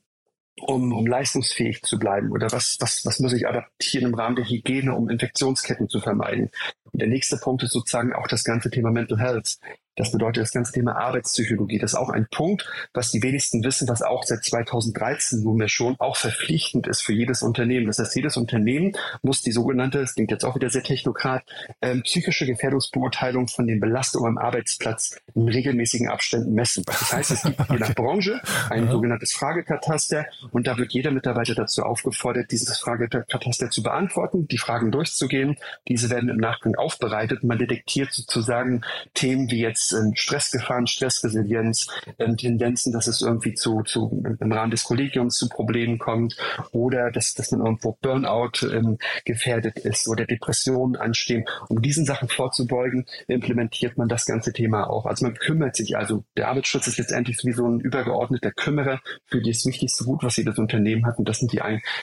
um, 0.62 0.94
um 0.94 1.08
leistungsfähig 1.08 1.82
zu 1.82 2.00
bleiben? 2.00 2.32
Oder 2.32 2.52
was, 2.52 2.78
was, 2.80 3.06
was 3.06 3.20
muss 3.20 3.34
ich 3.34 3.48
adaptieren 3.48 4.08
im 4.08 4.16
Rahmen 4.16 4.36
der 4.36 4.46
Hygiene, 4.46 4.96
um 4.96 5.10
Infektionsketten 5.10 5.90
zu 5.90 6.00
vermeiden? 6.00 6.50
Und 6.92 7.02
der 7.02 7.08
nächste 7.08 7.38
Punkt 7.38 7.64
ist 7.64 7.74
sozusagen 7.74 8.14
auch 8.14 8.28
das 8.28 8.44
ganze 8.44 8.70
Thema 8.70 8.92
Mental 8.92 9.20
Health. 9.20 9.58
Das 10.00 10.12
bedeutet 10.12 10.44
das 10.44 10.54
ganze 10.54 10.72
Thema 10.72 10.96
Arbeitspsychologie. 10.96 11.78
Das 11.78 11.92
ist 11.92 12.00
auch 12.00 12.10
ein 12.10 12.26
Punkt, 12.32 12.66
was 12.94 13.12
die 13.12 13.22
wenigsten 13.22 13.66
wissen, 13.66 13.90
was 13.90 14.02
auch 14.02 14.24
seit 14.24 14.46
2013 14.46 15.44
nunmehr 15.44 15.68
schon 15.68 15.98
auch 16.00 16.16
verpflichtend 16.16 16.88
ist 16.88 17.02
für 17.02 17.12
jedes 17.12 17.44
Unternehmen. 17.44 17.88
Das 17.88 18.00
heißt, 18.00 18.16
jedes 18.16 18.38
Unternehmen 18.38 18.94
muss 19.24 19.42
die 19.42 19.52
sogenannte, 19.52 20.00
das 20.00 20.16
klingt 20.16 20.32
jetzt 20.32 20.46
auch 20.46 20.56
wieder 20.56 20.70
sehr 20.70 20.84
technokrat, 20.84 21.44
ähm, 21.82 22.02
psychische 22.04 22.46
Gefährdungsbeurteilung 22.46 23.50
von 23.50 23.68
den 23.68 23.82
Belastungen 23.82 24.30
am 24.30 24.38
Arbeitsplatz 24.38 25.20
in 25.36 25.50
regelmäßigen 25.50 26.08
Abständen 26.08 26.54
messen. 26.54 26.86
Das 26.86 27.12
heißt, 27.12 27.32
es 27.32 27.44
gibt 27.44 27.60
je 27.70 27.78
nach 27.78 27.94
Branche 27.94 28.40
ein 28.70 28.86
ja. 28.86 28.92
sogenanntes 28.92 29.34
Fragekataster 29.34 30.28
und 30.52 30.66
da 30.68 30.78
wird 30.78 30.94
jeder 30.94 31.12
Mitarbeiter 31.12 31.56
dazu 31.56 31.84
aufgefordert, 31.84 32.52
dieses 32.52 32.78
Fragekataster 32.78 33.70
zu 33.70 33.84
beantworten, 33.84 34.48
die 34.48 34.58
Fragen 34.58 34.94
durchzugehen. 34.94 35.58
Diese 35.90 36.10
werden 36.10 36.30
im 36.30 36.38
Nachgang 36.38 36.76
aufbereitet. 36.76 37.44
Man 37.44 37.58
detektiert 37.58 38.14
sozusagen 38.14 38.82
Themen 39.14 39.52
wie 39.52 39.60
jetzt 39.60 39.89
ähm, 39.94 40.14
Stressgefahren, 40.16 40.88
Stressresilienz, 40.88 41.88
ähm, 42.18 42.38
Tendenzen, 42.38 42.94
dass 42.94 43.08
es 43.08 43.22
irgendwie 43.22 43.54
zu, 43.54 43.82
zu 43.84 44.24
im 44.40 44.52
Rahmen 44.52 44.72
des 44.72 44.84
Kollegiums 44.84 45.38
zu 45.38 45.50
Problemen 45.50 45.98
kommt 46.00 46.38
oder 46.72 47.12
dass, 47.12 47.34
dass 47.34 47.52
man 47.52 47.62
irgendwo 47.62 47.98
Burnout 48.02 48.68
ähm, 48.72 48.98
gefährdet 49.26 49.80
ist 49.80 50.08
oder 50.08 50.26
Depressionen 50.26 50.96
anstehen. 50.96 51.46
Um 51.68 51.82
diesen 51.82 52.06
Sachen 52.06 52.30
vorzubeugen, 52.30 53.06
implementiert 53.28 53.98
man 53.98 54.08
das 54.08 54.26
ganze 54.26 54.54
Thema 54.54 54.90
auch. 54.90 55.06
Also 55.06 55.26
man 55.26 55.36
kümmert 55.36 55.76
sich, 55.76 55.98
also 55.98 56.24
der 56.38 56.50
Arbeitsschutz 56.50 56.88
ist 56.88 56.98
letztendlich 56.98 57.38
wie 57.44 57.54
so 57.54 57.68
ein 57.68 57.80
übergeordneter 57.80 58.52
Kümmerer 58.52 59.02
für 59.26 59.42
das 59.42 59.66
wichtigste 59.66 60.04
Gut, 60.04 60.24
was 60.24 60.38
jedes 60.38 60.58
Unternehmen 60.58 61.06
hat 61.06 61.18
und 61.18 61.28
das 61.28 61.40
sind 61.40 61.52
die, 61.54 61.62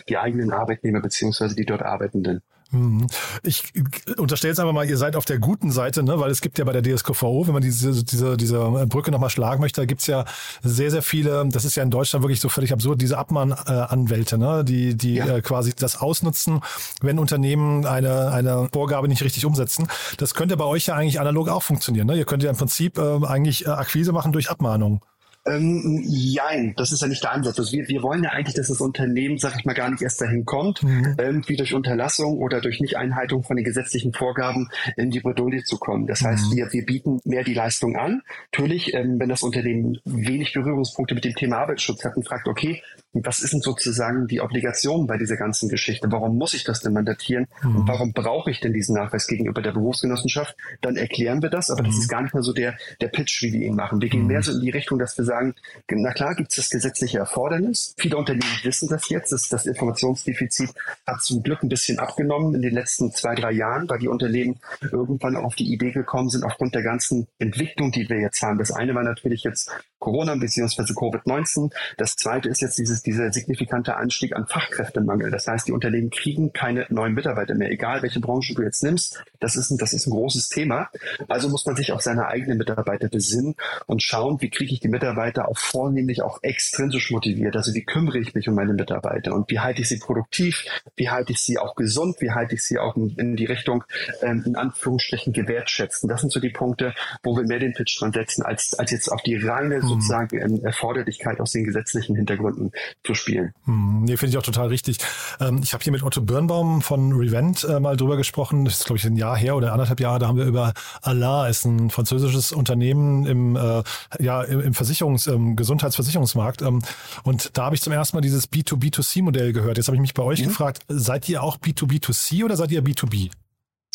die 0.08 0.18
eigenen 0.18 0.52
Arbeitnehmer 0.52 1.00
beziehungsweise 1.00 1.54
die 1.54 1.66
dort 1.66 1.82
Arbeitenden. 1.82 2.42
Mhm. 2.72 3.06
Ich 3.42 3.72
unterstelle 4.16 4.50
jetzt 4.50 4.58
einfach 4.58 4.72
mal, 4.72 4.88
ihr 4.88 4.96
seid 4.96 5.14
auf 5.14 5.24
der 5.24 5.38
guten 5.38 5.70
Seite, 5.70 6.02
ne? 6.02 6.18
weil 6.18 6.30
es 6.30 6.40
gibt 6.40 6.58
ja 6.58 6.64
bei 6.64 6.72
der 6.72 6.82
DSGVO, 6.82 7.46
wenn 7.46 7.54
man 7.54 7.62
diese, 7.62 8.04
diese, 8.04 8.36
diese 8.36 8.86
Brücke 8.86 9.12
nochmal 9.12 9.30
schlagen 9.30 9.60
möchte, 9.60 9.80
da 9.80 9.84
gibt's 9.84 10.06
ja 10.06 10.24
sehr, 10.62 10.90
sehr 10.90 11.02
viele, 11.02 11.46
das 11.48 11.64
ist 11.64 11.76
ja 11.76 11.82
in 11.82 11.90
Deutschland 11.90 12.24
wirklich 12.24 12.40
so 12.40 12.48
völlig 12.48 12.72
absurd, 12.72 13.00
diese 13.00 13.18
Abmahnanwälte, 13.18 14.36
ne? 14.36 14.64
die, 14.64 14.96
die 14.96 15.14
ja. 15.14 15.36
äh, 15.36 15.42
quasi 15.42 15.74
das 15.74 16.00
ausnutzen, 16.00 16.60
wenn 17.00 17.18
Unternehmen 17.18 17.86
eine, 17.86 18.32
eine 18.32 18.68
Vorgabe 18.72 19.06
nicht 19.06 19.22
richtig 19.22 19.44
umsetzen. 19.44 19.86
Das 20.16 20.34
könnte 20.34 20.56
bei 20.56 20.64
euch 20.64 20.86
ja 20.86 20.94
eigentlich 20.94 21.20
analog 21.20 21.48
auch 21.48 21.62
funktionieren. 21.62 22.08
Ne? 22.08 22.16
Ihr 22.16 22.24
könnt 22.24 22.42
ja 22.42 22.50
im 22.50 22.56
Prinzip 22.56 22.98
äh, 22.98 23.24
eigentlich 23.26 23.68
Akquise 23.68 24.12
machen 24.12 24.32
durch 24.32 24.50
Abmahnung. 24.50 25.00
Ähm, 25.46 26.02
jein, 26.04 26.74
das 26.76 26.92
ist 26.92 27.02
ja 27.02 27.08
nicht 27.08 27.22
der 27.22 27.32
Ansatz. 27.32 27.58
Also 27.58 27.72
wir, 27.72 27.88
wir 27.88 28.02
wollen 28.02 28.24
ja 28.24 28.30
eigentlich, 28.30 28.54
dass 28.54 28.68
das 28.68 28.80
Unternehmen, 28.80 29.38
sag 29.38 29.56
ich 29.58 29.64
mal, 29.64 29.74
gar 29.74 29.90
nicht 29.90 30.02
erst 30.02 30.20
dahin 30.20 30.44
kommt, 30.44 30.82
mhm. 30.82 31.14
irgendwie 31.18 31.56
durch 31.56 31.74
Unterlassung 31.74 32.38
oder 32.38 32.60
durch 32.60 32.80
Nicht-Einhaltung 32.80 33.42
von 33.44 33.56
den 33.56 33.64
gesetzlichen 33.64 34.12
Vorgaben 34.12 34.68
in 34.96 35.10
die 35.10 35.20
Bredouille 35.20 35.62
zu 35.62 35.78
kommen. 35.78 36.06
Das 36.06 36.22
mhm. 36.22 36.26
heißt, 36.26 36.56
wir, 36.56 36.72
wir 36.72 36.84
bieten 36.84 37.20
mehr 37.24 37.44
die 37.44 37.54
Leistung 37.54 37.96
an. 37.96 38.22
Natürlich, 38.52 38.94
ähm, 38.94 39.18
wenn 39.18 39.28
das 39.28 39.42
Unternehmen 39.42 39.98
wenig 40.04 40.52
Berührungspunkte 40.52 41.14
mit 41.14 41.24
dem 41.24 41.34
Thema 41.34 41.58
Arbeitsschutz 41.58 42.04
hat 42.04 42.16
und 42.16 42.26
fragt, 42.26 42.48
okay, 42.48 42.82
was 43.24 43.40
ist 43.40 43.52
denn 43.52 43.60
sozusagen 43.60 44.26
die 44.26 44.40
Obligation 44.40 45.06
bei 45.06 45.16
dieser 45.16 45.36
ganzen 45.36 45.68
Geschichte? 45.68 46.10
Warum 46.10 46.36
muss 46.36 46.54
ich 46.54 46.64
das 46.64 46.80
denn 46.80 46.92
mandatieren? 46.92 47.46
Mhm. 47.62 47.76
Und 47.76 47.88
warum 47.88 48.12
brauche 48.12 48.50
ich 48.50 48.60
denn 48.60 48.72
diesen 48.72 48.96
Nachweis 48.96 49.26
gegenüber 49.26 49.62
der 49.62 49.72
Berufsgenossenschaft? 49.72 50.56
Dann 50.80 50.96
erklären 50.96 51.42
wir 51.42 51.50
das, 51.50 51.70
aber 51.70 51.82
das 51.82 51.94
mhm. 51.94 52.00
ist 52.00 52.08
gar 52.08 52.22
nicht 52.22 52.34
mehr 52.34 52.42
so 52.42 52.52
der, 52.52 52.76
der 53.00 53.08
Pitch, 53.08 53.42
wie 53.42 53.52
wir 53.52 53.66
ihn 53.66 53.76
machen. 53.76 54.00
Wir 54.00 54.08
gehen 54.08 54.22
mhm. 54.22 54.28
mehr 54.28 54.42
so 54.42 54.52
in 54.52 54.60
die 54.60 54.70
Richtung, 54.70 54.98
dass 54.98 55.16
wir 55.16 55.24
sagen, 55.24 55.36
sagen, 55.36 55.54
na 55.88 56.12
klar 56.12 56.34
gibt 56.34 56.50
es 56.50 56.56
das 56.56 56.70
gesetzliche 56.70 57.18
Erfordernis. 57.18 57.94
Viele 57.98 58.16
Unternehmen 58.16 58.58
wissen 58.62 58.88
das 58.88 59.08
jetzt. 59.08 59.32
Das, 59.32 59.48
das 59.48 59.66
Informationsdefizit 59.66 60.70
hat 61.06 61.22
zum 61.22 61.42
Glück 61.42 61.62
ein 61.62 61.68
bisschen 61.68 61.98
abgenommen 61.98 62.54
in 62.54 62.62
den 62.62 62.74
letzten 62.74 63.12
zwei, 63.12 63.34
drei 63.34 63.52
Jahren, 63.52 63.88
weil 63.88 63.98
die 63.98 64.08
Unternehmen 64.08 64.58
irgendwann 64.80 65.36
auf 65.36 65.54
die 65.54 65.72
Idee 65.72 65.92
gekommen 65.92 66.28
sind, 66.28 66.44
aufgrund 66.44 66.74
der 66.74 66.82
ganzen 66.82 67.26
Entwicklung, 67.38 67.92
die 67.92 68.08
wir 68.08 68.20
jetzt 68.20 68.42
haben. 68.42 68.58
Das 68.58 68.70
eine 68.70 68.94
war 68.94 69.02
natürlich 69.02 69.44
jetzt 69.44 69.70
Corona 69.98 70.34
bzw. 70.34 70.82
Covid-19. 70.92 71.72
Das 71.96 72.16
zweite 72.16 72.48
ist 72.48 72.60
jetzt 72.60 72.78
dieses, 72.78 73.02
dieser 73.06 73.32
signifikante 73.32 73.96
Anstieg 73.96 74.34
an 74.34 74.46
Fachkräftemangel. 74.46 75.30
Das 75.30 75.46
heißt, 75.46 75.68
die 75.68 75.72
Unternehmen 75.72 76.10
kriegen 76.10 76.52
keine 76.52 76.86
neuen 76.90 77.14
Mitarbeiter 77.14 77.54
mehr, 77.54 77.70
egal 77.70 78.02
welche 78.02 78.20
Branche 78.20 78.54
du 78.54 78.62
jetzt 78.62 78.82
nimmst. 78.82 79.22
Das 79.40 79.56
ist 79.56 79.70
ein, 79.70 79.78
das 79.78 79.92
ist 79.92 80.06
ein 80.06 80.10
großes 80.10 80.48
Thema. 80.48 80.90
Also 81.28 81.48
muss 81.48 81.64
man 81.66 81.76
sich 81.76 81.92
auf 81.92 82.02
seine 82.02 82.26
eigenen 82.26 82.58
Mitarbeiter 82.58 83.08
besinnen 83.08 83.54
und 83.86 84.02
schauen, 84.02 84.40
wie 84.40 84.50
kriege 84.50 84.72
ich 84.72 84.80
die 84.80 84.88
Mitarbeiter 84.88 85.48
auch 85.48 85.58
vornehmlich 85.58 86.22
auch 86.22 86.42
extrinsisch 86.42 87.10
motiviert. 87.10 87.56
Also 87.56 87.74
wie 87.74 87.84
kümmere 87.84 88.18
ich 88.18 88.34
mich 88.34 88.48
um 88.48 88.54
meine 88.54 88.74
Mitarbeiter 88.74 89.34
und 89.34 89.50
wie 89.50 89.60
halte 89.60 89.82
ich 89.82 89.88
sie 89.88 89.98
produktiv, 89.98 90.64
wie 90.96 91.10
halte 91.10 91.32
ich 91.32 91.40
sie 91.40 91.58
auch 91.58 91.76
gesund, 91.76 92.16
wie 92.20 92.32
halte 92.32 92.54
ich 92.54 92.64
sie 92.64 92.78
auch 92.78 92.96
in, 92.96 93.10
in 93.16 93.36
die 93.36 93.46
Richtung 93.46 93.84
ähm, 94.22 94.42
in 94.44 94.56
Anführungsstrichen 94.56 95.32
gewertschätzen. 95.32 96.08
Das 96.08 96.20
sind 96.20 96.32
so 96.32 96.40
die 96.40 96.50
Punkte, 96.50 96.94
wo 97.22 97.36
wir 97.36 97.44
mehr 97.44 97.58
den 97.58 97.72
Pitch 97.72 98.00
dran 98.00 98.12
setzen, 98.12 98.42
als, 98.42 98.74
als 98.74 98.90
jetzt 98.90 99.08
auf 99.08 99.22
die 99.22 99.36
reine 99.36 99.76
hm. 99.76 99.88
sozusagen 99.88 100.36
ähm, 100.38 100.64
Erforderlichkeit 100.64 101.40
aus 101.40 101.52
den 101.52 101.64
gesetzlichen 101.64 102.16
Hintergründen 102.16 102.72
zu 103.04 103.14
spielen. 103.14 103.52
Hm, 103.64 104.04
nee, 104.04 104.16
finde 104.16 104.30
ich 104.30 104.38
auch 104.38 104.42
total 104.42 104.68
richtig. 104.68 104.98
Ähm, 105.40 105.60
ich 105.62 105.72
habe 105.72 105.82
hier 105.82 105.92
mit 105.92 106.02
Otto 106.02 106.20
Birnbaum 106.20 106.82
von 106.82 107.12
Revent 107.12 107.64
äh, 107.64 107.80
mal 107.80 107.96
drüber 107.96 108.16
gesprochen. 108.16 108.64
Das 108.64 108.78
ist, 108.78 108.84
glaube 108.84 108.98
ich, 108.98 109.04
ein 109.04 109.16
Jahr 109.16 109.36
her 109.36 109.56
oder 109.56 109.72
anderthalb 109.72 110.00
Jahre. 110.00 110.18
Da 110.18 110.28
haben 110.28 110.38
wir 110.38 110.44
über 110.44 110.74
Allah, 111.02 111.48
ist 111.48 111.64
ein 111.64 111.90
französisches 111.90 112.52
Unternehmen 112.52 113.26
im, 113.26 113.56
äh, 113.56 113.82
ja, 114.18 114.42
im, 114.42 114.60
im 114.60 114.72
Versicherungs-, 114.72 115.32
im 115.32 115.56
Gesundheitsversicherungsmarkt. 115.56 116.62
Ähm, 116.62 116.82
und 117.22 117.56
da 117.56 117.66
habe 117.66 117.74
ich 117.74 117.82
zum 117.82 117.92
ersten 117.92 118.16
Mal 118.16 118.22
dieses 118.22 118.50
B2B2C-Modell 118.50 119.52
gehört. 119.52 119.76
Jetzt 119.76 119.86
habe 119.86 119.96
ich 119.96 120.02
mich 120.02 120.14
bei 120.14 120.22
euch 120.22 120.40
mhm. 120.40 120.48
gefragt, 120.48 120.82
seid 120.88 121.28
ihr 121.28 121.42
auch 121.42 121.58
B2B2C 121.58 122.44
oder 122.44 122.56
seid 122.56 122.72
ihr 122.72 122.82
B2B? 122.82 123.30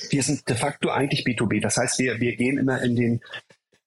Wir 0.09 0.23
sind 0.23 0.47
de 0.49 0.55
facto 0.55 0.89
eigentlich 0.89 1.25
B2B. 1.25 1.61
Das 1.61 1.77
heißt, 1.77 1.99
wir, 1.99 2.19
wir 2.19 2.35
gehen 2.35 2.57
immer 2.57 2.81
in 2.81 2.95
den 2.95 3.21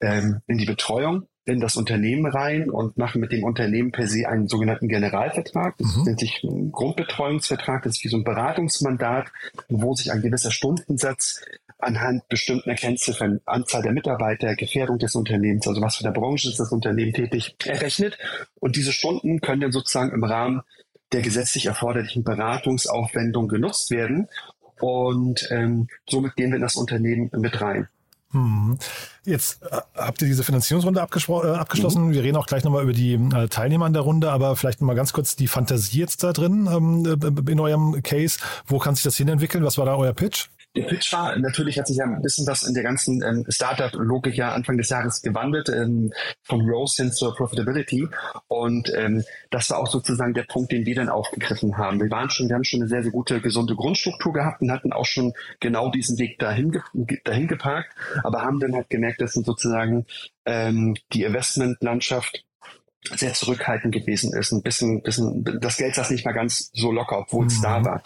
ähm, 0.01 0.41
in 0.47 0.59
die 0.59 0.67
Betreuung 0.67 1.27
in 1.47 1.61
das 1.61 1.77
Unternehmen 1.77 2.27
rein 2.27 2.71
und 2.71 2.97
machen 2.97 3.21
mit 3.21 3.33
dem 3.33 3.45
Unternehmen 3.45 3.93
per 3.93 4.07
se 4.07 4.27
einen 4.29 4.49
sogenannten 4.49 4.89
Generalvertrag. 4.89 5.77
Das 5.79 5.97
mhm. 5.97 6.05
nennt 6.05 6.21
sich 6.21 6.43
ein 6.43 6.73
Grundbetreuungsvertrag. 6.73 7.83
Das 7.83 7.97
ist 7.97 8.05
wie 8.05 8.09
so 8.09 8.17
ein 8.17 8.25
Beratungsmandat, 8.25 9.31
wo 9.69 9.95
sich 9.95 10.11
ein 10.11 10.23
gewisser 10.23 10.51
Stundensatz 10.51 11.43
anhand 11.79 12.29
bestimmter 12.29 12.75
Kennziffern, 12.75 13.41
Anzahl 13.45 13.83
der 13.83 13.93
Mitarbeiter, 13.93 14.55
Gefährdung 14.57 14.99
des 14.99 15.15
Unternehmens, 15.15 15.69
also 15.69 15.83
was 15.83 15.97
für 15.97 16.05
eine 16.05 16.15
Branche 16.15 16.49
ist 16.49 16.59
das 16.59 16.73
Unternehmen 16.73 17.13
tätig, 17.13 17.57
errechnet. 17.65 18.17
Und 18.59 18.77
diese 18.77 18.93
Stunden 18.93 19.41
können 19.41 19.61
dann 19.61 19.73
sozusagen 19.73 20.13
im 20.13 20.25
Rahmen 20.25 20.63
der 21.13 21.21
gesetzlich 21.21 21.67
erforderlichen 21.67 22.25
Beratungsaufwendung 22.25 23.49
genutzt 23.49 23.91
werden. 23.91 24.29
Und 24.81 25.47
ähm, 25.51 25.89
somit 26.09 26.37
gehen 26.37 26.51
wir 26.51 26.57
in 26.57 26.63
das 26.63 26.77
Unternehmen 26.77 27.31
mit 27.33 27.61
rein. 27.61 27.89
Hm. 28.35 28.79
Jetzt 29.25 29.63
äh, 29.63 29.81
habt 29.95 30.21
ihr 30.21 30.29
diese 30.29 30.43
Finanzierungsrunde 30.43 30.99
äh, 30.99 31.03
abgeschlossen. 31.03 32.09
Mhm. 32.09 32.13
Wir 32.13 32.23
reden 32.25 32.37
auch 32.37 32.47
gleich 32.47 32.65
nochmal 32.65 32.83
über 32.83 32.93
die 32.93 33.15
äh, 33.15 33.49
Teilnehmer 33.49 33.87
an 33.87 33.93
der 33.93 34.03
Runde, 34.03 34.31
aber 34.33 34.57
vielleicht 34.57 34.81
nochmal 34.81 34.97
ganz 34.97 35.13
kurz 35.13 35.37
die 35.37 35.47
Fantasie 35.47 36.01
jetzt 36.01 36.25
da 36.25 36.33
drin 36.33 36.69
ähm, 36.71 37.07
äh, 37.07 37.51
in 37.51 37.61
eurem 37.61 38.03
Case. 38.03 38.39
Wo 38.67 38.79
kann 38.79 38.97
sich 38.97 39.05
das 39.05 39.17
hinentwickeln? 39.17 39.65
Was 39.65 39.79
war 39.79 39.87
da 39.87 39.95
euer 39.95 40.13
Pitch? 40.13 40.49
Der 40.77 40.83
Pitch 40.83 41.13
war, 41.13 41.37
natürlich 41.39 41.79
hat 41.79 41.87
sich 41.87 41.99
ja 41.99 42.05
ein 42.05 42.21
bisschen 42.21 42.47
was 42.47 42.65
in 42.65 42.75
der 42.75 42.83
ganzen 42.83 43.23
ähm, 43.23 43.45
Startup-Logik 43.49 44.37
ja 44.37 44.53
Anfang 44.53 44.77
des 44.77 44.89
Jahres 44.89 45.23
gewandelt, 45.23 45.69
ähm, 45.69 46.13
vom 46.43 46.67
Growth 46.67 46.95
hin 46.97 47.13
zur 47.13 47.35
Profitability. 47.37 48.09
Und 48.49 48.93
ähm, 48.95 49.23
das 49.51 49.71
war 49.71 49.79
auch 49.79 49.87
sozusagen 49.87 50.35
der 50.35 50.43
Punkt, 50.43 50.73
den 50.73 50.85
wir 50.85 50.97
dann 50.97 51.09
aufgegriffen 51.09 51.79
haben. 51.79 52.01
Wir 52.01 52.11
waren 52.11 52.29
schon, 52.29 52.49
wir 52.49 52.57
haben 52.57 52.65
schon 52.65 52.81
eine 52.81 52.89
sehr, 52.89 53.03
sehr 53.03 53.13
gute, 53.13 53.41
gesunde 53.41 53.77
Grundstruktur 53.77 54.33
gehabt 54.33 54.63
und 54.63 54.73
hatten 54.73 54.93
auch 54.93 55.07
schon 55.07 55.33
genau 55.61 55.91
diesen 55.91 56.19
Weg 56.19 56.39
dahin, 56.41 56.83
dahin 57.25 57.47
geparkt, 57.47 57.95
aber 58.25 58.43
haben 58.43 58.59
dann 58.59 58.75
halt 58.75 58.91
gemerkt, 58.91 59.21
dass 59.21 59.35
sozusagen 59.35 60.07
ähm, 60.45 60.97
die 61.13 61.23
Investmentlandschaft 61.23 62.45
sehr 63.17 63.35
zurückhaltend 63.35 63.95
gewesen 63.95 64.33
ist. 64.33 64.53
Ein 64.53 64.63
bisschen, 64.63 65.03
bisschen, 65.03 65.45
das 65.61 65.77
Geld 65.77 65.95
saß 65.95 66.11
nicht 66.11 66.25
mal 66.25 66.33
ganz 66.33 66.71
so 66.73 66.91
locker, 66.91 67.19
obwohl 67.19 67.47
es 67.47 67.59
mhm. 67.59 67.63
da 67.63 67.85
war. 67.85 68.03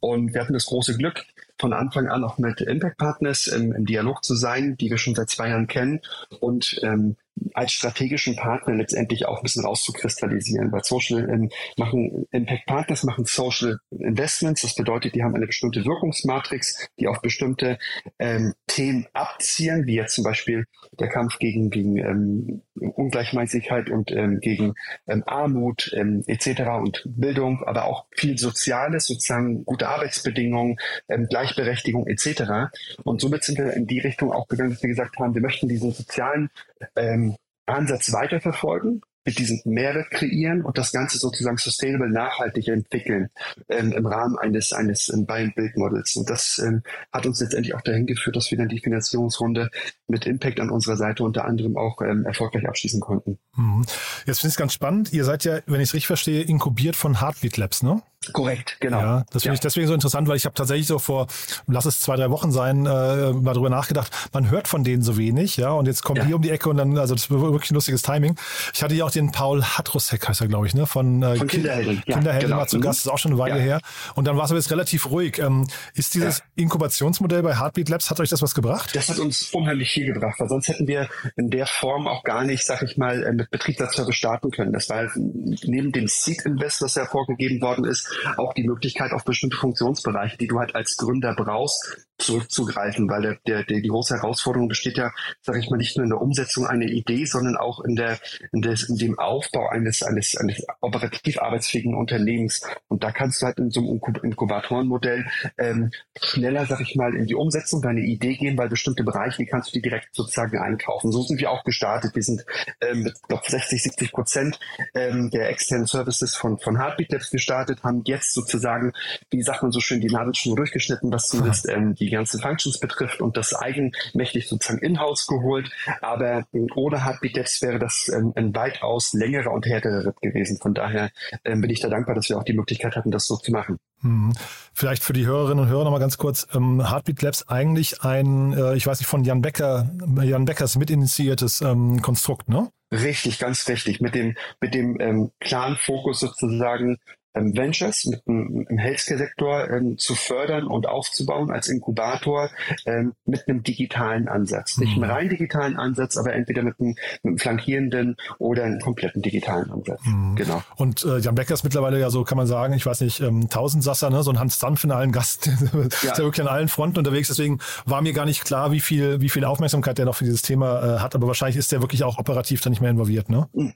Und 0.00 0.32
wir 0.32 0.40
hatten 0.40 0.52
das 0.52 0.66
große 0.66 0.96
Glück, 0.96 1.24
von 1.58 1.72
Anfang 1.72 2.08
an 2.08 2.24
auch 2.24 2.38
mit 2.38 2.60
Impact 2.60 2.98
Partners 2.98 3.46
im, 3.46 3.72
im 3.72 3.86
Dialog 3.86 4.24
zu 4.24 4.34
sein, 4.34 4.76
die 4.76 4.90
wir 4.90 4.98
schon 4.98 5.14
seit 5.14 5.30
zwei 5.30 5.48
Jahren 5.50 5.66
kennen. 5.66 6.00
Und 6.40 6.80
ähm, 6.82 7.16
als 7.54 7.72
strategischen 7.72 8.36
Partner 8.36 8.74
letztendlich 8.74 9.26
auch 9.26 9.38
ein 9.38 9.42
bisschen 9.42 9.64
rauszukristallisieren. 9.64 10.72
Weil 10.72 10.84
Social 10.84 11.28
ähm, 11.30 11.50
machen, 11.76 12.26
Impact 12.30 12.66
Partners 12.66 13.04
machen 13.04 13.24
Social 13.24 13.78
Investments. 13.90 14.62
Das 14.62 14.74
bedeutet, 14.74 15.14
die 15.14 15.22
haben 15.22 15.34
eine 15.34 15.46
bestimmte 15.46 15.84
Wirkungsmatrix, 15.84 16.88
die 16.98 17.08
auf 17.08 17.20
bestimmte 17.20 17.78
ähm, 18.18 18.54
Themen 18.66 19.06
abzielen, 19.12 19.86
wie 19.86 19.94
jetzt 19.94 20.14
zum 20.14 20.24
Beispiel 20.24 20.66
der 20.98 21.08
Kampf 21.08 21.38
gegen, 21.38 21.70
gegen 21.70 21.96
ähm, 21.96 22.62
Ungleichmäßigkeit 22.74 23.90
und 23.90 24.10
ähm, 24.12 24.40
gegen 24.40 24.74
ähm, 25.06 25.22
Armut 25.26 25.92
ähm, 25.94 26.24
etc. 26.26 26.62
und 26.80 27.02
Bildung, 27.06 27.62
aber 27.64 27.84
auch 27.84 28.06
viel 28.10 28.38
Soziales, 28.38 29.06
sozusagen 29.06 29.64
gute 29.64 29.88
Arbeitsbedingungen, 29.88 30.78
ähm, 31.08 31.26
Gleichberechtigung 31.28 32.06
etc. 32.06 32.70
Und 33.04 33.20
somit 33.20 33.44
sind 33.44 33.58
wir 33.58 33.72
in 33.72 33.86
die 33.86 34.00
Richtung 34.00 34.32
auch 34.32 34.48
gegangen, 34.48 34.70
dass 34.70 34.82
wir 34.82 34.88
gesagt 34.88 35.18
haben, 35.18 35.34
wir 35.34 35.42
möchten 35.42 35.68
diesen 35.68 35.92
sozialen 35.92 36.50
ähm, 36.94 37.25
Ansatz 37.66 38.12
weiterverfolgen, 38.12 39.02
mit 39.26 39.38
diesem 39.38 39.60
Mehrwert 39.64 40.10
kreieren 40.10 40.62
und 40.62 40.78
das 40.78 40.92
Ganze 40.92 41.18
sozusagen 41.18 41.56
sustainable 41.58 42.08
nachhaltig 42.08 42.68
entwickeln 42.68 43.28
ähm, 43.68 43.92
im 43.92 44.06
Rahmen 44.06 44.38
eines 44.38 44.72
eines 44.72 45.08
ähm, 45.08 45.26
Models. 45.74 46.14
Und 46.14 46.30
das 46.30 46.58
ähm, 46.64 46.82
hat 47.12 47.26
uns 47.26 47.40
letztendlich 47.40 47.74
auch 47.74 47.80
dahin 47.80 48.06
geführt, 48.06 48.36
dass 48.36 48.50
wir 48.50 48.58
dann 48.58 48.68
die 48.68 48.78
Finanzierungsrunde 48.78 49.70
mit 50.06 50.26
Impact 50.26 50.60
an 50.60 50.70
unserer 50.70 50.96
Seite 50.96 51.24
unter 51.24 51.44
anderem 51.44 51.76
auch 51.76 52.00
ähm, 52.02 52.24
erfolgreich 52.24 52.68
abschließen 52.68 53.00
konnten. 53.00 53.38
Mhm. 53.56 53.84
Jetzt 54.26 54.40
finde 54.40 54.48
ich 54.48 54.54
es 54.54 54.56
ganz 54.56 54.72
spannend. 54.72 55.12
Ihr 55.12 55.24
seid 55.24 55.44
ja, 55.44 55.58
wenn 55.66 55.80
ich 55.80 55.88
es 55.88 55.94
richtig 55.94 56.06
verstehe, 56.06 56.42
inkubiert 56.42 56.94
von 56.94 57.20
Heartbeat 57.20 57.56
Labs, 57.56 57.82
ne? 57.82 58.00
Korrekt, 58.32 58.76
genau. 58.80 59.00
Ja, 59.00 59.24
das 59.30 59.42
finde 59.42 59.48
ja. 59.48 59.54
ich 59.54 59.60
deswegen 59.60 59.86
so 59.86 59.94
interessant, 59.94 60.28
weil 60.28 60.36
ich 60.36 60.44
habe 60.44 60.54
tatsächlich 60.54 60.86
so 60.86 60.98
vor, 60.98 61.26
lass 61.66 61.84
es 61.84 62.00
zwei, 62.00 62.16
drei 62.16 62.30
Wochen 62.30 62.52
sein, 62.52 62.86
äh, 62.86 63.32
mal 63.32 63.54
drüber 63.54 63.70
nachgedacht, 63.70 64.10
man 64.32 64.50
hört 64.50 64.68
von 64.68 64.84
denen 64.84 65.02
so 65.02 65.16
wenig, 65.16 65.56
ja, 65.56 65.70
und 65.70 65.86
jetzt 65.86 66.02
kommt 66.02 66.18
ja. 66.18 66.24
die 66.24 66.34
um 66.34 66.42
die 66.42 66.50
Ecke 66.50 66.68
und 66.68 66.76
dann, 66.76 66.98
also 66.98 67.14
das 67.14 67.30
war 67.30 67.40
wirklich 67.40 67.70
ein 67.70 67.74
lustiges 67.74 68.02
Timing. 68.02 68.36
Ich 68.74 68.82
hatte 68.82 68.94
ja 68.94 69.04
auch 69.04 69.10
den 69.10 69.32
Paul 69.32 69.62
Hatrusek, 69.62 70.28
heißt 70.28 70.40
er, 70.40 70.48
glaube 70.48 70.66
ich, 70.66 70.74
ne, 70.74 70.86
von, 70.86 71.22
äh, 71.22 71.36
von 71.36 71.46
Kinderhelden. 71.46 72.02
Ja, 72.06 72.14
Kinderhelden 72.14 72.48
genau. 72.48 72.60
mal 72.60 72.68
zu 72.68 72.76
mhm. 72.78 72.82
Gast, 72.82 73.00
ist 73.00 73.08
auch 73.08 73.18
schon 73.18 73.32
eine 73.32 73.38
Weile 73.38 73.60
her. 73.60 73.80
Und 74.14 74.26
dann 74.26 74.36
war 74.36 74.44
es 74.44 74.50
aber 74.50 74.58
jetzt 74.58 74.70
relativ 74.70 75.10
ruhig. 75.10 75.38
Ähm, 75.38 75.66
ist 75.94 76.14
dieses 76.14 76.42
Inkubationsmodell 76.54 77.42
bei 77.42 77.58
Heartbeat 77.58 77.88
Labs, 77.88 78.10
hat 78.10 78.20
euch 78.20 78.30
das 78.30 78.42
was 78.42 78.54
gebracht? 78.54 78.94
Das 78.94 79.08
hat 79.08 79.18
uns 79.18 79.50
unheimlich 79.52 79.90
viel 79.90 80.12
gebracht, 80.12 80.38
weil 80.38 80.48
sonst 80.48 80.68
hätten 80.68 80.86
wir 80.86 81.08
in 81.36 81.50
der 81.50 81.66
Form 81.66 82.06
auch 82.08 82.24
gar 82.24 82.44
nicht, 82.44 82.64
sag 82.64 82.82
ich 82.82 82.96
mal, 82.96 83.22
äh, 83.22 83.32
mit 83.32 83.50
Betriebsservice 83.50 84.14
starten 84.14 84.50
können. 84.50 84.72
Das 84.72 84.88
war 84.88 85.08
neben 85.14 85.92
dem 85.92 86.08
Seed 86.08 86.44
Invest, 86.44 86.82
das 86.82 86.94
ja 86.94 87.06
vorgegeben 87.06 87.60
worden 87.60 87.84
ist, 87.84 88.08
auch 88.36 88.54
die 88.54 88.64
Möglichkeit, 88.64 89.12
auf 89.12 89.24
bestimmte 89.24 89.56
Funktionsbereiche, 89.56 90.36
die 90.36 90.46
du 90.46 90.58
halt 90.58 90.74
als 90.74 90.96
Gründer 90.96 91.34
brauchst, 91.34 92.06
zurückzugreifen, 92.18 93.08
weil 93.08 93.22
der, 93.22 93.38
der, 93.46 93.64
der, 93.64 93.80
die 93.80 93.88
große 93.88 94.16
Herausforderung 94.16 94.68
besteht 94.68 94.96
ja, 94.96 95.12
sage 95.42 95.58
ich 95.58 95.70
mal, 95.70 95.76
nicht 95.76 95.96
nur 95.96 96.04
in 96.04 96.10
der 96.10 96.20
Umsetzung 96.20 96.66
einer 96.66 96.86
Idee, 96.86 97.24
sondern 97.24 97.56
auch 97.56 97.80
in 97.80 97.96
der 97.96 98.18
in, 98.52 98.62
des, 98.62 98.88
in 98.88 98.96
dem 98.96 99.18
Aufbau 99.18 99.68
eines 99.68 100.02
eines 100.02 100.36
eines 100.36 100.64
operativ 100.80 101.38
arbeitsfähigen 101.38 101.94
Unternehmens. 101.94 102.62
Und 102.88 103.04
da 103.04 103.12
kannst 103.12 103.42
du 103.42 103.46
halt 103.46 103.58
in 103.58 103.70
so 103.70 103.80
einem 103.80 104.00
Inkubatorenmodell 104.22 105.26
ähm, 105.58 105.90
schneller, 106.20 106.66
sag 106.66 106.80
ich 106.80 106.96
mal, 106.96 107.14
in 107.14 107.26
die 107.26 107.34
Umsetzung 107.34 107.82
deiner 107.82 108.00
Idee 108.00 108.34
gehen, 108.34 108.56
weil 108.56 108.68
bestimmte 108.68 109.04
Bereiche, 109.04 109.38
die 109.38 109.46
kannst 109.46 109.70
du 109.70 109.72
die 109.72 109.82
direkt 109.82 110.14
sozusagen 110.14 110.58
einkaufen. 110.58 111.12
So 111.12 111.22
sind 111.22 111.40
wir 111.40 111.50
auch 111.50 111.64
gestartet. 111.64 112.14
Wir 112.14 112.22
sind 112.22 112.44
ähm, 112.80 113.02
mit 113.02 113.14
glaub, 113.28 113.44
60, 113.44 113.82
70 113.82 114.12
Prozent 114.12 114.58
ähm, 114.94 115.30
der 115.30 115.50
externen 115.50 115.86
Services 115.86 116.34
von 116.34 116.58
von 116.58 116.78
Heartbeat 116.78 117.12
Labs 117.12 117.30
gestartet, 117.30 117.82
haben 117.82 118.02
jetzt 118.06 118.32
sozusagen, 118.32 118.92
wie 119.30 119.42
sagt 119.42 119.62
man 119.62 119.72
so 119.72 119.80
schön, 119.80 120.00
die 120.00 120.08
Nadel 120.08 120.34
schon 120.34 120.56
durchgeschnitten, 120.56 121.12
was 121.12 121.28
zumindest 121.28 121.68
ähm, 121.68 121.94
die 121.94 122.05
die 122.06 122.12
ganzen 122.12 122.40
Functions 122.40 122.80
betrifft 122.80 123.20
und 123.20 123.36
das 123.36 123.54
eigenmächtig 123.54 124.48
sozusagen 124.48 124.80
in-house 124.80 125.26
geholt. 125.26 125.70
Aber 126.00 126.44
ohne 126.74 127.04
Heartbeat 127.04 127.36
Labs 127.36 127.62
wäre 127.62 127.78
das 127.78 128.10
ähm, 128.14 128.32
ein 128.36 128.54
weitaus 128.54 129.12
längerer 129.12 129.52
und 129.52 129.66
härterer 129.66 130.06
Ritt 130.06 130.20
gewesen. 130.22 130.58
Von 130.60 130.74
daher 130.74 131.10
ähm, 131.44 131.60
bin 131.60 131.70
ich 131.70 131.80
da 131.80 131.88
dankbar, 131.88 132.14
dass 132.14 132.28
wir 132.28 132.38
auch 132.38 132.44
die 132.44 132.54
Möglichkeit 132.54 132.96
hatten, 132.96 133.10
das 133.10 133.26
so 133.26 133.36
zu 133.36 133.52
machen. 133.52 133.78
Mhm. 134.02 134.32
Vielleicht 134.72 135.02
für 135.02 135.12
die 135.12 135.26
Hörerinnen 135.26 135.64
und 135.64 135.70
Hörer 135.70 135.84
nochmal 135.84 136.00
ganz 136.00 136.18
kurz, 136.18 136.46
ähm, 136.54 136.86
Heartbeat 136.88 137.22
Labs 137.22 137.48
eigentlich 137.48 138.02
ein, 138.02 138.52
äh, 138.52 138.74
ich 138.76 138.86
weiß 138.86 139.00
nicht, 139.00 139.08
von 139.08 139.24
Jan 139.24 139.42
Becker, 139.42 139.90
Jan 140.22 140.44
Beckers 140.44 140.76
mitinitiiertes 140.76 141.60
ähm, 141.62 142.02
Konstrukt, 142.02 142.48
ne? 142.48 142.70
Richtig, 142.92 143.38
ganz 143.38 143.68
richtig. 143.68 144.00
Mit 144.00 144.14
dem, 144.14 144.36
mit 144.60 144.74
dem 144.74 145.00
ähm, 145.00 145.30
klaren 145.40 145.76
Fokus 145.76 146.20
sozusagen, 146.20 146.98
Ventures 147.36 148.04
mit 148.06 148.26
dem, 148.26 148.66
im 148.68 148.78
Healthcare-Sektor 148.78 149.70
ähm, 149.70 149.98
zu 149.98 150.14
fördern 150.14 150.66
und 150.66 150.88
aufzubauen 150.88 151.50
als 151.50 151.68
Inkubator 151.68 152.50
ähm, 152.86 153.14
mit 153.24 153.48
einem 153.48 153.62
digitalen 153.62 154.28
Ansatz. 154.28 154.78
Nicht 154.78 154.94
einen 154.94 155.04
mhm. 155.04 155.10
rein 155.10 155.28
digitalen 155.28 155.76
Ansatz, 155.76 156.16
aber 156.16 156.32
entweder 156.32 156.62
mit 156.62 156.80
einem, 156.80 156.90
mit 157.22 157.24
einem 157.24 157.38
flankierenden 157.38 158.16
oder 158.38 158.64
einem 158.64 158.80
kompletten 158.80 159.22
digitalen 159.22 159.70
Ansatz. 159.70 160.00
Mhm. 160.04 160.36
Genau. 160.36 160.62
Und 160.76 161.04
äh, 161.04 161.18
Jan 161.18 161.34
Becker 161.34 161.54
ist 161.54 161.64
mittlerweile 161.64 162.00
ja 162.00 162.10
so, 162.10 162.24
kann 162.24 162.38
man 162.38 162.46
sagen, 162.46 162.74
ich 162.74 162.86
weiß 162.86 163.00
nicht, 163.02 163.20
ähm, 163.20 163.48
Tausendsasser, 163.48 164.10
ne? 164.10 164.22
so 164.22 164.30
ein 164.30 164.38
Hans 164.38 164.58
Zanf 164.58 164.84
in 164.84 164.90
allen 164.90 165.12
Gast, 165.12 165.46
ja. 165.72 165.80
ist 165.82 166.02
ja 166.02 166.18
wirklich 166.18 166.46
an 166.46 166.52
allen 166.52 166.68
Fronten 166.68 166.98
unterwegs. 166.98 167.28
Deswegen 167.28 167.58
war 167.84 168.02
mir 168.02 168.12
gar 168.12 168.24
nicht 168.24 168.44
klar, 168.44 168.72
wie 168.72 168.80
viel, 168.80 169.20
wie 169.20 169.28
viel 169.28 169.44
Aufmerksamkeit 169.44 169.98
der 169.98 170.06
noch 170.06 170.16
für 170.16 170.24
dieses 170.24 170.42
Thema 170.42 170.96
äh, 170.96 170.98
hat. 171.00 171.14
Aber 171.14 171.26
wahrscheinlich 171.26 171.56
ist 171.56 171.72
der 171.72 171.82
wirklich 171.82 172.04
auch 172.04 172.18
operativ 172.18 172.60
da 172.60 172.70
nicht 172.70 172.80
mehr 172.80 172.90
involviert, 172.90 173.28
ne? 173.28 173.48
Mhm 173.52 173.74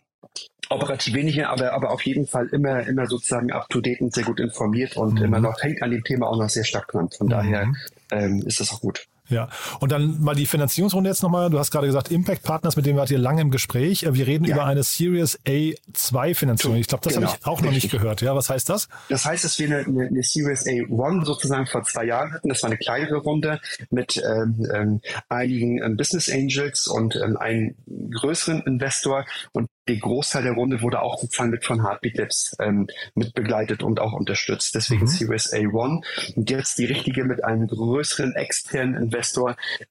operativ 0.70 1.14
weniger, 1.14 1.50
aber, 1.50 1.72
aber 1.72 1.90
auf 1.90 2.02
jeden 2.02 2.26
Fall 2.26 2.46
immer, 2.48 2.86
immer 2.86 3.06
sozusagen 3.06 3.52
up 3.52 3.68
to 3.68 3.80
date 3.80 4.00
und 4.00 4.14
sehr 4.14 4.24
gut 4.24 4.40
informiert 4.40 4.96
und 4.96 5.14
mhm. 5.14 5.24
immer 5.24 5.40
noch 5.40 5.60
hängt 5.62 5.82
an 5.82 5.90
dem 5.90 6.04
Thema 6.04 6.28
auch 6.28 6.38
noch 6.38 6.48
sehr 6.48 6.64
stark 6.64 6.88
dran. 6.88 7.10
Von 7.10 7.26
mhm. 7.26 7.30
daher 7.30 7.72
ähm, 8.12 8.42
ist 8.46 8.60
das 8.60 8.72
auch 8.72 8.80
gut. 8.80 9.06
Ja, 9.30 9.48
und 9.78 9.92
dann 9.92 10.20
mal 10.20 10.34
die 10.34 10.46
Finanzierungsrunde 10.46 11.08
jetzt 11.08 11.22
nochmal. 11.22 11.50
Du 11.50 11.58
hast 11.58 11.70
gerade 11.70 11.86
gesagt, 11.86 12.10
Impact 12.10 12.42
Partners, 12.42 12.76
mit 12.76 12.86
denen 12.86 12.98
wart 12.98 13.10
ihr 13.10 13.18
lange 13.18 13.42
im 13.42 13.50
Gespräch. 13.50 14.04
Wir 14.10 14.26
reden 14.26 14.44
ja. 14.44 14.54
über 14.54 14.66
eine 14.66 14.82
Series 14.82 15.38
A2 15.46 16.34
Finanzierung. 16.34 16.76
Ich 16.76 16.88
glaube, 16.88 17.04
das 17.04 17.14
genau. 17.14 17.28
habe 17.28 17.38
ich 17.40 17.46
auch 17.46 17.60
noch 17.62 17.70
nicht 17.70 17.90
gehört. 17.90 18.20
Ja, 18.22 18.34
was 18.34 18.50
heißt 18.50 18.68
das? 18.68 18.88
Das 19.08 19.24
heißt, 19.24 19.44
dass 19.44 19.58
wir 19.58 19.66
eine, 19.66 19.78
eine, 19.86 20.06
eine 20.08 20.22
Series 20.22 20.66
A1 20.66 21.24
sozusagen 21.24 21.66
vor 21.66 21.82
zwei 21.84 22.04
Jahren 22.04 22.32
hatten. 22.32 22.48
Das 22.48 22.62
war 22.62 22.70
eine 22.70 22.78
kleinere 22.78 23.16
Runde 23.16 23.60
mit 23.90 24.16
ähm, 24.16 24.66
ähm, 24.74 25.00
einigen 25.28 25.82
ähm, 25.82 25.96
Business 25.96 26.30
Angels 26.30 26.86
und 26.86 27.16
ähm, 27.16 27.36
einem 27.36 27.74
größeren 28.10 28.62
Investor. 28.62 29.24
Und 29.52 29.68
der 29.88 29.96
Großteil 29.96 30.44
der 30.44 30.52
Runde 30.52 30.82
wurde 30.82 31.02
auch 31.02 31.20
sozusagen 31.20 31.50
mit 31.50 31.64
von 31.64 31.82
Heartbeat 31.82 32.16
Labs 32.16 32.56
ähm, 32.60 32.86
mit 33.14 33.34
begleitet 33.34 33.82
und 33.82 34.00
auch 34.00 34.12
unterstützt. 34.12 34.74
Deswegen 34.74 35.02
mhm. 35.02 35.08
Series 35.08 35.52
A1. 35.52 36.04
Und 36.36 36.50
jetzt 36.50 36.78
die 36.78 36.84
richtige 36.84 37.24
mit 37.24 37.44
einem 37.44 37.66
größeren 37.66 38.34
externen 38.34 38.94
Investor, 38.94 39.19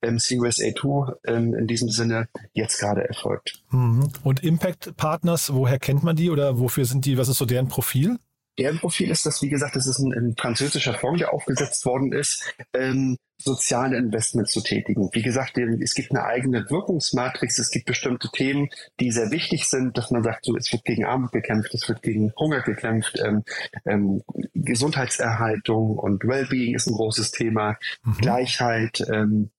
ähm, 0.02 0.20
Series 0.20 0.60
A2 0.60 1.16
ähm, 1.26 1.54
in 1.54 1.68
diesem 1.68 1.90
Sinne, 1.90 2.28
jetzt 2.54 2.80
gerade 2.80 3.08
erfolgt. 3.08 3.62
Mhm. 3.72 4.10
Und 4.24 4.44
Impact 4.44 4.96
Partners, 4.98 5.54
woher 5.54 5.80
kennt 5.80 6.04
man 6.04 6.16
die 6.16 6.30
oder 6.30 6.60
wofür 6.60 6.86
sind 6.86 7.06
die, 7.06 7.18
was 7.18 7.30
ist 7.30 7.38
so 7.38 7.46
deren 7.46 7.68
Profil? 7.68 8.18
Deren 8.60 8.80
Profil 8.80 9.10
ist 9.10 9.25
das, 9.25 9.42
wie 9.42 9.50
gesagt, 9.50 9.75
das 9.75 9.88
ist 9.88 10.00
ein, 10.00 10.13
ein 10.13 10.36
französischer 10.38 10.94
Fonds, 10.94 11.20
der 11.20 11.34
aufgesetzt 11.34 11.86
worden 11.86 12.12
ist. 12.12 12.54
Ähm, 12.74 13.18
soziale 13.42 13.98
Investments 13.98 14.51
zu 14.51 14.62
tätigen. 14.62 15.10
Wie 15.13 15.22
gesagt, 15.22 15.58
es 15.58 15.94
gibt 15.96 16.12
eine 16.12 16.25
eigene 16.25 16.70
Wirkungsmatrix, 16.70 17.58
es 17.58 17.72
gibt 17.72 17.86
bestimmte 17.86 18.30
Themen, 18.30 18.70
die 19.00 19.12
sehr 19.12 19.32
wichtig 19.32 19.70
sind, 19.70 19.98
dass 19.98 20.12
man 20.12 20.24
sagt, 20.24 20.44
so, 20.44 20.58
es 20.58 20.72
wird 20.74 20.84
gegen 20.84 21.06
Armut 21.06 21.32
gekämpft, 21.32 21.74
es 21.74 21.88
wird 21.88 22.01
gegen 22.01 22.34
Hunger 22.38 22.62
gekämpft, 22.62 23.18
ähm, 23.24 23.44
ähm, 23.86 24.24
Gesundheitserhaltung 24.54 25.98
und 25.98 26.25
Wellbeing 26.25 26.75
ist 26.75 26.88
ein 26.88 26.96
großes 26.96 27.32
Thema, 27.32 27.78
mhm. 28.04 28.18
Gleichheit, 28.18 29.06
ähm, 29.10 29.51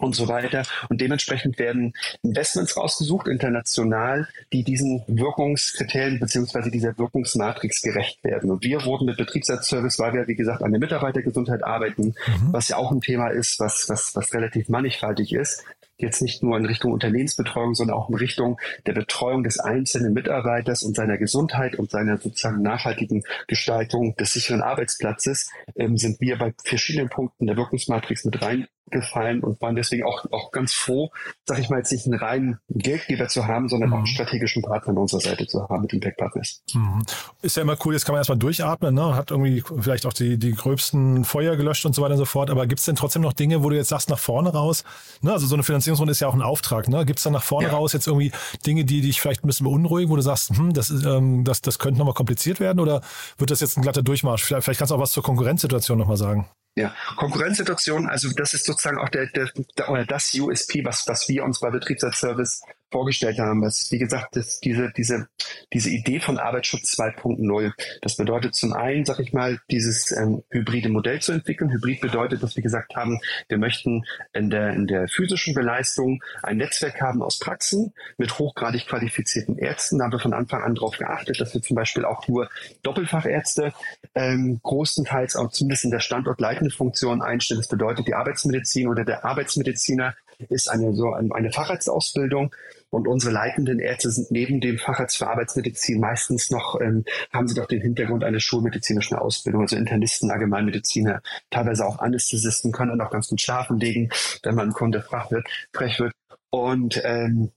und 0.00 0.14
so 0.14 0.28
weiter. 0.28 0.62
Und 0.88 1.00
dementsprechend 1.00 1.58
werden 1.58 1.94
Investments 2.22 2.76
rausgesucht, 2.76 3.28
international, 3.28 4.28
die 4.52 4.64
diesen 4.64 5.02
Wirkungskriterien 5.06 6.20
beziehungsweise 6.20 6.70
dieser 6.70 6.96
Wirkungsmatrix 6.98 7.82
gerecht 7.82 8.22
werden. 8.24 8.50
Und 8.50 8.62
wir 8.62 8.84
wurden 8.84 9.06
mit 9.06 9.16
Betriebsratsservice, 9.16 9.98
weil 9.98 10.14
wir, 10.14 10.28
wie 10.28 10.36
gesagt, 10.36 10.62
an 10.62 10.70
der 10.70 10.80
Mitarbeitergesundheit 10.80 11.64
arbeiten, 11.64 12.14
mhm. 12.26 12.52
was 12.52 12.68
ja 12.68 12.76
auch 12.76 12.90
ein 12.92 13.00
Thema 13.00 13.28
ist, 13.28 13.60
was, 13.60 13.88
was, 13.88 14.14
was 14.14 14.32
relativ 14.34 14.68
mannigfaltig 14.68 15.32
ist, 15.32 15.64
jetzt 15.98 16.22
nicht 16.22 16.42
nur 16.42 16.56
in 16.56 16.64
Richtung 16.64 16.92
Unternehmensbetreuung, 16.92 17.74
sondern 17.74 17.96
auch 17.96 18.08
in 18.08 18.14
Richtung 18.14 18.58
der 18.86 18.92
Betreuung 18.92 19.42
des 19.42 19.58
einzelnen 19.58 20.14
Mitarbeiters 20.14 20.82
und 20.82 20.94
seiner 20.94 21.18
Gesundheit 21.18 21.76
und 21.76 21.90
seiner 21.90 22.18
sozusagen 22.18 22.62
nachhaltigen 22.62 23.24
Gestaltung 23.48 24.14
des 24.16 24.32
sicheren 24.32 24.62
Arbeitsplatzes, 24.62 25.50
ähm, 25.76 25.96
sind 25.96 26.20
wir 26.20 26.38
bei 26.38 26.54
verschiedenen 26.64 27.08
Punkten 27.08 27.46
der 27.46 27.56
Wirkungsmatrix 27.56 28.24
mit 28.24 28.40
rein 28.40 28.68
gefallen 28.90 29.42
und 29.42 29.60
waren 29.60 29.76
deswegen 29.76 30.04
auch, 30.04 30.24
auch 30.30 30.50
ganz 30.50 30.72
froh, 30.74 31.10
sag 31.44 31.58
ich 31.58 31.70
mal, 31.70 31.78
jetzt 31.78 31.92
nicht 31.92 32.06
einen 32.06 32.18
reinen 32.18 32.58
Geldgeber 32.68 33.28
zu 33.28 33.46
haben, 33.46 33.68
sondern 33.68 33.90
mhm. 33.90 33.94
auch 33.94 33.98
einen 33.98 34.06
strategischen 34.06 34.62
Partner 34.62 34.90
an 34.90 34.98
unserer 34.98 35.20
Seite 35.20 35.46
zu 35.46 35.68
haben 35.68 35.82
mit 35.82 35.92
Impact 35.92 36.16
Partners. 36.16 36.62
Mhm. 36.74 37.02
Ist 37.42 37.56
ja 37.56 37.62
immer 37.62 37.76
cool, 37.84 37.94
jetzt 37.94 38.04
kann 38.04 38.12
man 38.14 38.20
erstmal 38.20 38.38
durchatmen, 38.38 38.94
ne? 38.94 39.14
hat 39.14 39.30
irgendwie 39.30 39.62
vielleicht 39.80 40.06
auch 40.06 40.12
die, 40.12 40.38
die 40.38 40.52
gröbsten 40.52 41.24
Feuer 41.24 41.56
gelöscht 41.56 41.84
und 41.86 41.94
so 41.94 42.02
weiter 42.02 42.14
und 42.14 42.18
so 42.18 42.24
fort, 42.24 42.50
aber 42.50 42.66
gibt 42.66 42.80
es 42.80 42.86
denn 42.86 42.96
trotzdem 42.96 43.22
noch 43.22 43.32
Dinge, 43.32 43.62
wo 43.62 43.70
du 43.70 43.76
jetzt 43.76 43.88
sagst, 43.88 44.10
nach 44.10 44.18
vorne 44.18 44.50
raus, 44.50 44.84
ne? 45.22 45.32
also 45.32 45.46
so 45.46 45.54
eine 45.54 45.62
Finanzierungsrunde 45.62 46.12
ist 46.12 46.20
ja 46.20 46.28
auch 46.28 46.34
ein 46.34 46.42
Auftrag, 46.42 46.88
ne? 46.88 47.04
gibt 47.04 47.18
es 47.18 47.24
dann 47.24 47.32
nach 47.32 47.42
vorne 47.42 47.68
ja. 47.68 47.74
raus 47.74 47.92
jetzt 47.92 48.06
irgendwie 48.06 48.32
Dinge, 48.66 48.84
die 48.84 49.00
dich 49.00 49.20
vielleicht 49.20 49.44
ein 49.44 49.46
bisschen 49.46 49.64
beunruhigen, 49.64 50.10
wo 50.10 50.16
du 50.16 50.22
sagst, 50.22 50.50
hm, 50.56 50.72
das, 50.72 50.90
ist, 50.90 51.04
ähm, 51.04 51.44
das, 51.44 51.60
das 51.60 51.78
könnte 51.78 51.98
nochmal 51.98 52.14
kompliziert 52.14 52.60
werden 52.60 52.80
oder 52.80 53.00
wird 53.36 53.50
das 53.50 53.60
jetzt 53.60 53.76
ein 53.76 53.82
glatter 53.82 54.02
Durchmarsch? 54.02 54.42
Vielleicht, 54.42 54.64
vielleicht 54.64 54.78
kannst 54.78 54.90
du 54.90 54.96
auch 54.96 55.00
was 55.00 55.12
zur 55.12 55.22
Konkurrenzsituation 55.22 55.98
nochmal 55.98 56.16
sagen. 56.16 56.48
Ja, 56.78 56.94
Konkurrenzsituation, 57.16 58.08
also 58.08 58.30
das 58.36 58.54
ist 58.54 58.64
sozusagen 58.64 58.98
auch 58.98 59.08
der, 59.08 59.26
der, 59.26 59.50
der 59.76 60.04
das 60.04 60.32
USP, 60.32 60.84
was, 60.84 61.08
was 61.08 61.28
wir 61.28 61.42
uns 61.42 61.58
bei 61.58 61.70
Betriebsratsservice 61.70 62.62
vorgestellt 62.90 63.38
haben. 63.38 63.62
Das, 63.62 63.88
wie 63.90 63.98
gesagt, 63.98 64.36
das, 64.36 64.60
diese, 64.60 64.90
diese, 64.96 65.28
diese 65.72 65.90
Idee 65.90 66.20
von 66.20 66.38
Arbeitsschutz 66.38 66.98
2.0. 66.98 67.72
Das 68.02 68.16
bedeutet 68.16 68.54
zum 68.54 68.72
einen, 68.72 69.04
sag 69.04 69.20
ich 69.20 69.32
mal, 69.32 69.58
dieses 69.70 70.12
ähm, 70.12 70.42
hybride 70.50 70.88
Modell 70.88 71.20
zu 71.20 71.32
entwickeln. 71.32 71.70
Hybrid 71.70 72.00
bedeutet, 72.00 72.42
dass 72.42 72.56
wir 72.56 72.62
gesagt 72.62 72.96
haben, 72.96 73.20
wir 73.48 73.58
möchten 73.58 74.04
in 74.32 74.50
der, 74.50 74.70
in 74.70 74.86
der 74.86 75.08
physischen 75.08 75.54
Beleistung 75.54 76.22
ein 76.42 76.56
Netzwerk 76.56 77.00
haben 77.00 77.22
aus 77.22 77.38
Praxen 77.38 77.92
mit 78.16 78.38
hochgradig 78.38 78.86
qualifizierten 78.86 79.58
Ärzten. 79.58 79.98
Da 79.98 80.04
haben 80.04 80.12
wir 80.12 80.18
von 80.18 80.32
Anfang 80.32 80.62
an 80.62 80.74
darauf 80.74 80.96
geachtet, 80.96 81.40
dass 81.40 81.54
wir 81.54 81.62
zum 81.62 81.76
Beispiel 81.76 82.04
auch 82.04 82.26
nur 82.28 82.48
Doppelfachärzte 82.82 83.72
ähm, 84.14 84.60
großenteils 84.62 85.36
auch 85.36 85.50
zumindest 85.50 85.84
in 85.84 85.90
der 85.90 86.00
standortleitenden 86.00 86.70
Funktion 86.70 87.22
einstellen. 87.22 87.60
Das 87.60 87.68
bedeutet, 87.68 88.06
die 88.06 88.14
Arbeitsmedizin 88.14 88.88
oder 88.88 89.04
der 89.04 89.24
Arbeitsmediziner 89.24 90.14
ist 90.48 90.70
eine 90.70 90.94
so 90.94 91.12
eine 91.12 91.52
Facharztausbildung 91.52 92.54
und 92.90 93.06
unsere 93.06 93.32
leitenden 93.32 93.78
Ärzte 93.80 94.10
sind 94.10 94.30
neben 94.30 94.60
dem 94.60 94.78
Facharzt 94.78 95.18
für 95.18 95.28
Arbeitsmedizin 95.28 96.00
meistens 96.00 96.50
noch, 96.50 96.80
ähm, 96.80 97.04
haben 97.32 97.48
sie 97.48 97.54
doch 97.54 97.66
den 97.66 97.80
Hintergrund 97.80 98.24
einer 98.24 98.40
schulmedizinischen 98.40 99.16
Ausbildung, 99.16 99.62
also 99.62 99.76
Internisten, 99.76 100.30
Allgemeinmediziner, 100.30 101.22
teilweise 101.50 101.86
auch 101.86 101.98
Anästhesisten 101.98 102.72
können 102.72 102.96
dann 102.96 103.06
auch 103.06 103.10
ganz 103.10 103.28
gut 103.28 103.40
schlafen 103.40 103.78
legen, 103.78 104.10
wenn 104.42 104.54
man 104.54 104.72
Kunde 104.72 105.02
frech 105.02 105.30
wird, 105.30 105.48
frech 105.72 106.00
wird. 106.00 106.12
Und 106.50 107.00
ähm, 107.04 107.50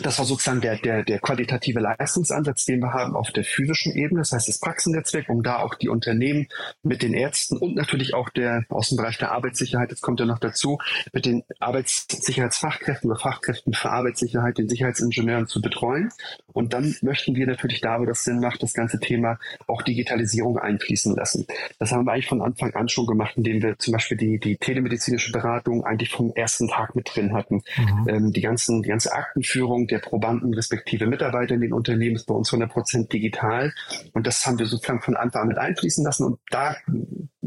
das 0.00 0.18
war 0.18 0.24
sozusagen 0.24 0.60
der, 0.60 0.76
der, 0.78 1.04
der 1.04 1.20
qualitative 1.20 1.80
Leistungsansatz, 1.80 2.64
den 2.64 2.80
wir 2.80 2.92
haben 2.92 3.14
auf 3.14 3.30
der 3.30 3.44
physischen 3.44 3.92
Ebene, 3.92 4.20
das 4.20 4.32
heißt 4.32 4.48
das 4.48 4.58
Praxennetzwerk, 4.58 5.28
um 5.28 5.42
da 5.42 5.58
auch 5.58 5.74
die 5.74 5.88
Unternehmen 5.88 6.48
mit 6.82 7.02
den 7.02 7.14
Ärzten 7.14 7.58
und 7.58 7.76
natürlich 7.76 8.14
auch 8.14 8.28
der 8.28 8.64
aus 8.68 8.88
dem 8.88 8.96
Bereich 8.96 9.18
der 9.18 9.32
Arbeitssicherheit, 9.32 9.92
das 9.92 10.00
kommt 10.00 10.20
ja 10.20 10.26
noch 10.26 10.38
dazu, 10.38 10.78
mit 11.12 11.26
den 11.26 11.44
Arbeitssicherheitsfachkräften 11.60 13.10
oder 13.10 13.20
Fachkräften 13.20 13.72
für 13.72 13.90
Arbeitssicherheit, 13.90 14.58
den 14.58 14.68
Sicherheitsingenieuren 14.68 15.46
zu 15.46 15.60
betreuen. 15.60 16.10
Und 16.52 16.72
dann 16.72 16.94
möchten 17.02 17.34
wir 17.34 17.46
natürlich 17.46 17.80
da, 17.80 18.00
wo 18.00 18.04
das 18.04 18.24
Sinn 18.24 18.40
macht, 18.40 18.62
das 18.62 18.74
ganze 18.74 19.00
Thema 19.00 19.38
auch 19.66 19.82
Digitalisierung 19.82 20.58
einfließen 20.58 21.14
lassen. 21.14 21.46
Das 21.78 21.92
haben 21.92 22.04
wir 22.04 22.12
eigentlich 22.12 22.28
von 22.28 22.42
Anfang 22.42 22.74
an 22.74 22.88
schon 22.88 23.06
gemacht, 23.06 23.34
indem 23.36 23.62
wir 23.62 23.78
zum 23.78 23.92
Beispiel 23.92 24.16
die, 24.16 24.38
die 24.38 24.56
telemedizinische 24.56 25.32
Beratung 25.32 25.84
eigentlich 25.84 26.10
vom 26.10 26.32
ersten 26.34 26.68
Tag 26.68 26.94
mit 26.94 27.10
drin 27.12 27.32
hatten. 27.32 27.62
Mhm. 27.76 28.08
Ähm, 28.08 28.32
die 28.32 28.40
ganzen, 28.40 28.82
die 28.82 28.88
ganze 28.88 29.12
Aktenführung, 29.12 29.73
der 29.82 29.98
Probanden 29.98 30.54
respektive 30.54 31.06
Mitarbeiter 31.06 31.54
in 31.54 31.60
den 31.60 31.72
Unternehmen 31.72 32.16
ist 32.16 32.26
bei 32.26 32.34
uns 32.34 32.52
100 32.52 32.70
Prozent 32.70 33.12
digital. 33.12 33.72
Und 34.12 34.26
das 34.26 34.46
haben 34.46 34.58
wir 34.58 34.66
sozusagen 34.66 35.02
von 35.02 35.16
Anfang 35.16 35.42
an 35.42 35.48
mit 35.48 35.58
einfließen 35.58 36.04
lassen. 36.04 36.24
Und 36.24 36.38
da 36.50 36.76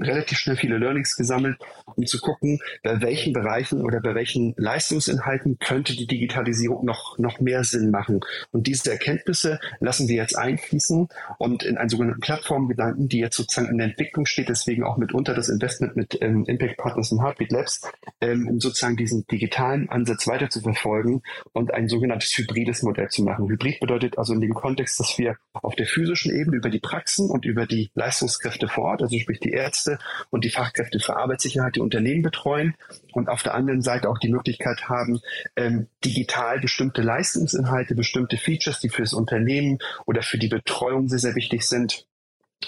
relativ 0.01 0.37
schnell 0.37 0.55
viele 0.55 0.77
Learnings 0.77 1.15
gesammelt, 1.15 1.57
um 1.95 2.05
zu 2.05 2.19
gucken, 2.19 2.59
bei 2.83 3.01
welchen 3.01 3.33
Bereichen 3.33 3.81
oder 3.81 3.99
bei 3.99 4.15
welchen 4.15 4.53
Leistungsinhalten 4.57 5.57
könnte 5.59 5.95
die 5.95 6.07
Digitalisierung 6.07 6.85
noch, 6.85 7.17
noch 7.17 7.39
mehr 7.39 7.63
Sinn 7.63 7.91
machen. 7.91 8.19
Und 8.51 8.67
diese 8.67 8.91
Erkenntnisse 8.91 9.59
lassen 9.79 10.07
wir 10.07 10.15
jetzt 10.15 10.37
einfließen 10.37 11.07
und 11.37 11.63
in 11.63 11.77
einen 11.77 11.89
sogenannten 11.89 12.21
Plattformgedanken, 12.21 13.07
die 13.07 13.19
jetzt 13.19 13.37
sozusagen 13.37 13.69
in 13.69 13.77
der 13.77 13.87
Entwicklung 13.87 14.25
steht, 14.25 14.49
deswegen 14.49 14.83
auch 14.83 14.97
mitunter 14.97 15.33
das 15.33 15.49
Investment 15.49 15.95
mit 15.95 16.17
ähm, 16.21 16.45
Impact 16.45 16.77
Partners 16.77 17.11
und 17.11 17.23
Heartbeat 17.23 17.51
Labs, 17.51 17.81
ähm, 18.21 18.47
um 18.47 18.59
sozusagen 18.59 18.97
diesen 18.97 19.25
digitalen 19.27 19.89
Ansatz 19.89 20.27
weiter 20.27 20.49
zu 20.49 20.61
verfolgen 20.61 21.21
und 21.53 21.73
ein 21.73 21.87
sogenanntes 22.17 22.37
hybrides 22.37 22.83
Modell 22.83 23.09
zu 23.09 23.23
machen. 23.23 23.47
Hybrid 23.47 23.79
bedeutet 23.79 24.17
also 24.17 24.33
in 24.33 24.41
dem 24.41 24.53
Kontext, 24.53 24.99
dass 24.99 25.17
wir 25.17 25.37
auf 25.53 25.75
der 25.75 25.85
physischen 25.85 26.33
Ebene 26.35 26.57
über 26.57 26.69
die 26.69 26.79
Praxen 26.79 27.29
und 27.29 27.45
über 27.45 27.65
die 27.65 27.91
Leistungskräfte 27.95 28.67
vor 28.67 28.85
Ort, 28.85 29.01
also 29.01 29.17
sprich 29.17 29.39
die 29.39 29.51
Ärzte 29.51 29.99
und 30.29 30.43
die 30.43 30.49
Fachkräfte 30.49 30.99
für 30.99 31.15
Arbeitssicherheit, 31.15 31.75
die 31.75 31.81
Unternehmen 31.81 32.21
betreuen 32.21 32.75
und 33.13 33.29
auf 33.29 33.43
der 33.43 33.53
anderen 33.53 33.81
Seite 33.81 34.09
auch 34.09 34.17
die 34.17 34.29
Möglichkeit 34.29 34.89
haben, 34.89 35.19
ähm, 35.55 35.87
digital 36.03 36.59
bestimmte 36.59 37.01
Leistungsinhalte, 37.01 37.95
bestimmte 37.95 38.37
Features, 38.37 38.79
die 38.79 38.89
für 38.89 39.03
das 39.03 39.13
Unternehmen 39.13 39.79
oder 40.05 40.21
für 40.21 40.37
die 40.37 40.47
Betreuung 40.47 41.07
sehr, 41.07 41.19
sehr 41.19 41.35
wichtig 41.35 41.63
sind, 41.63 42.07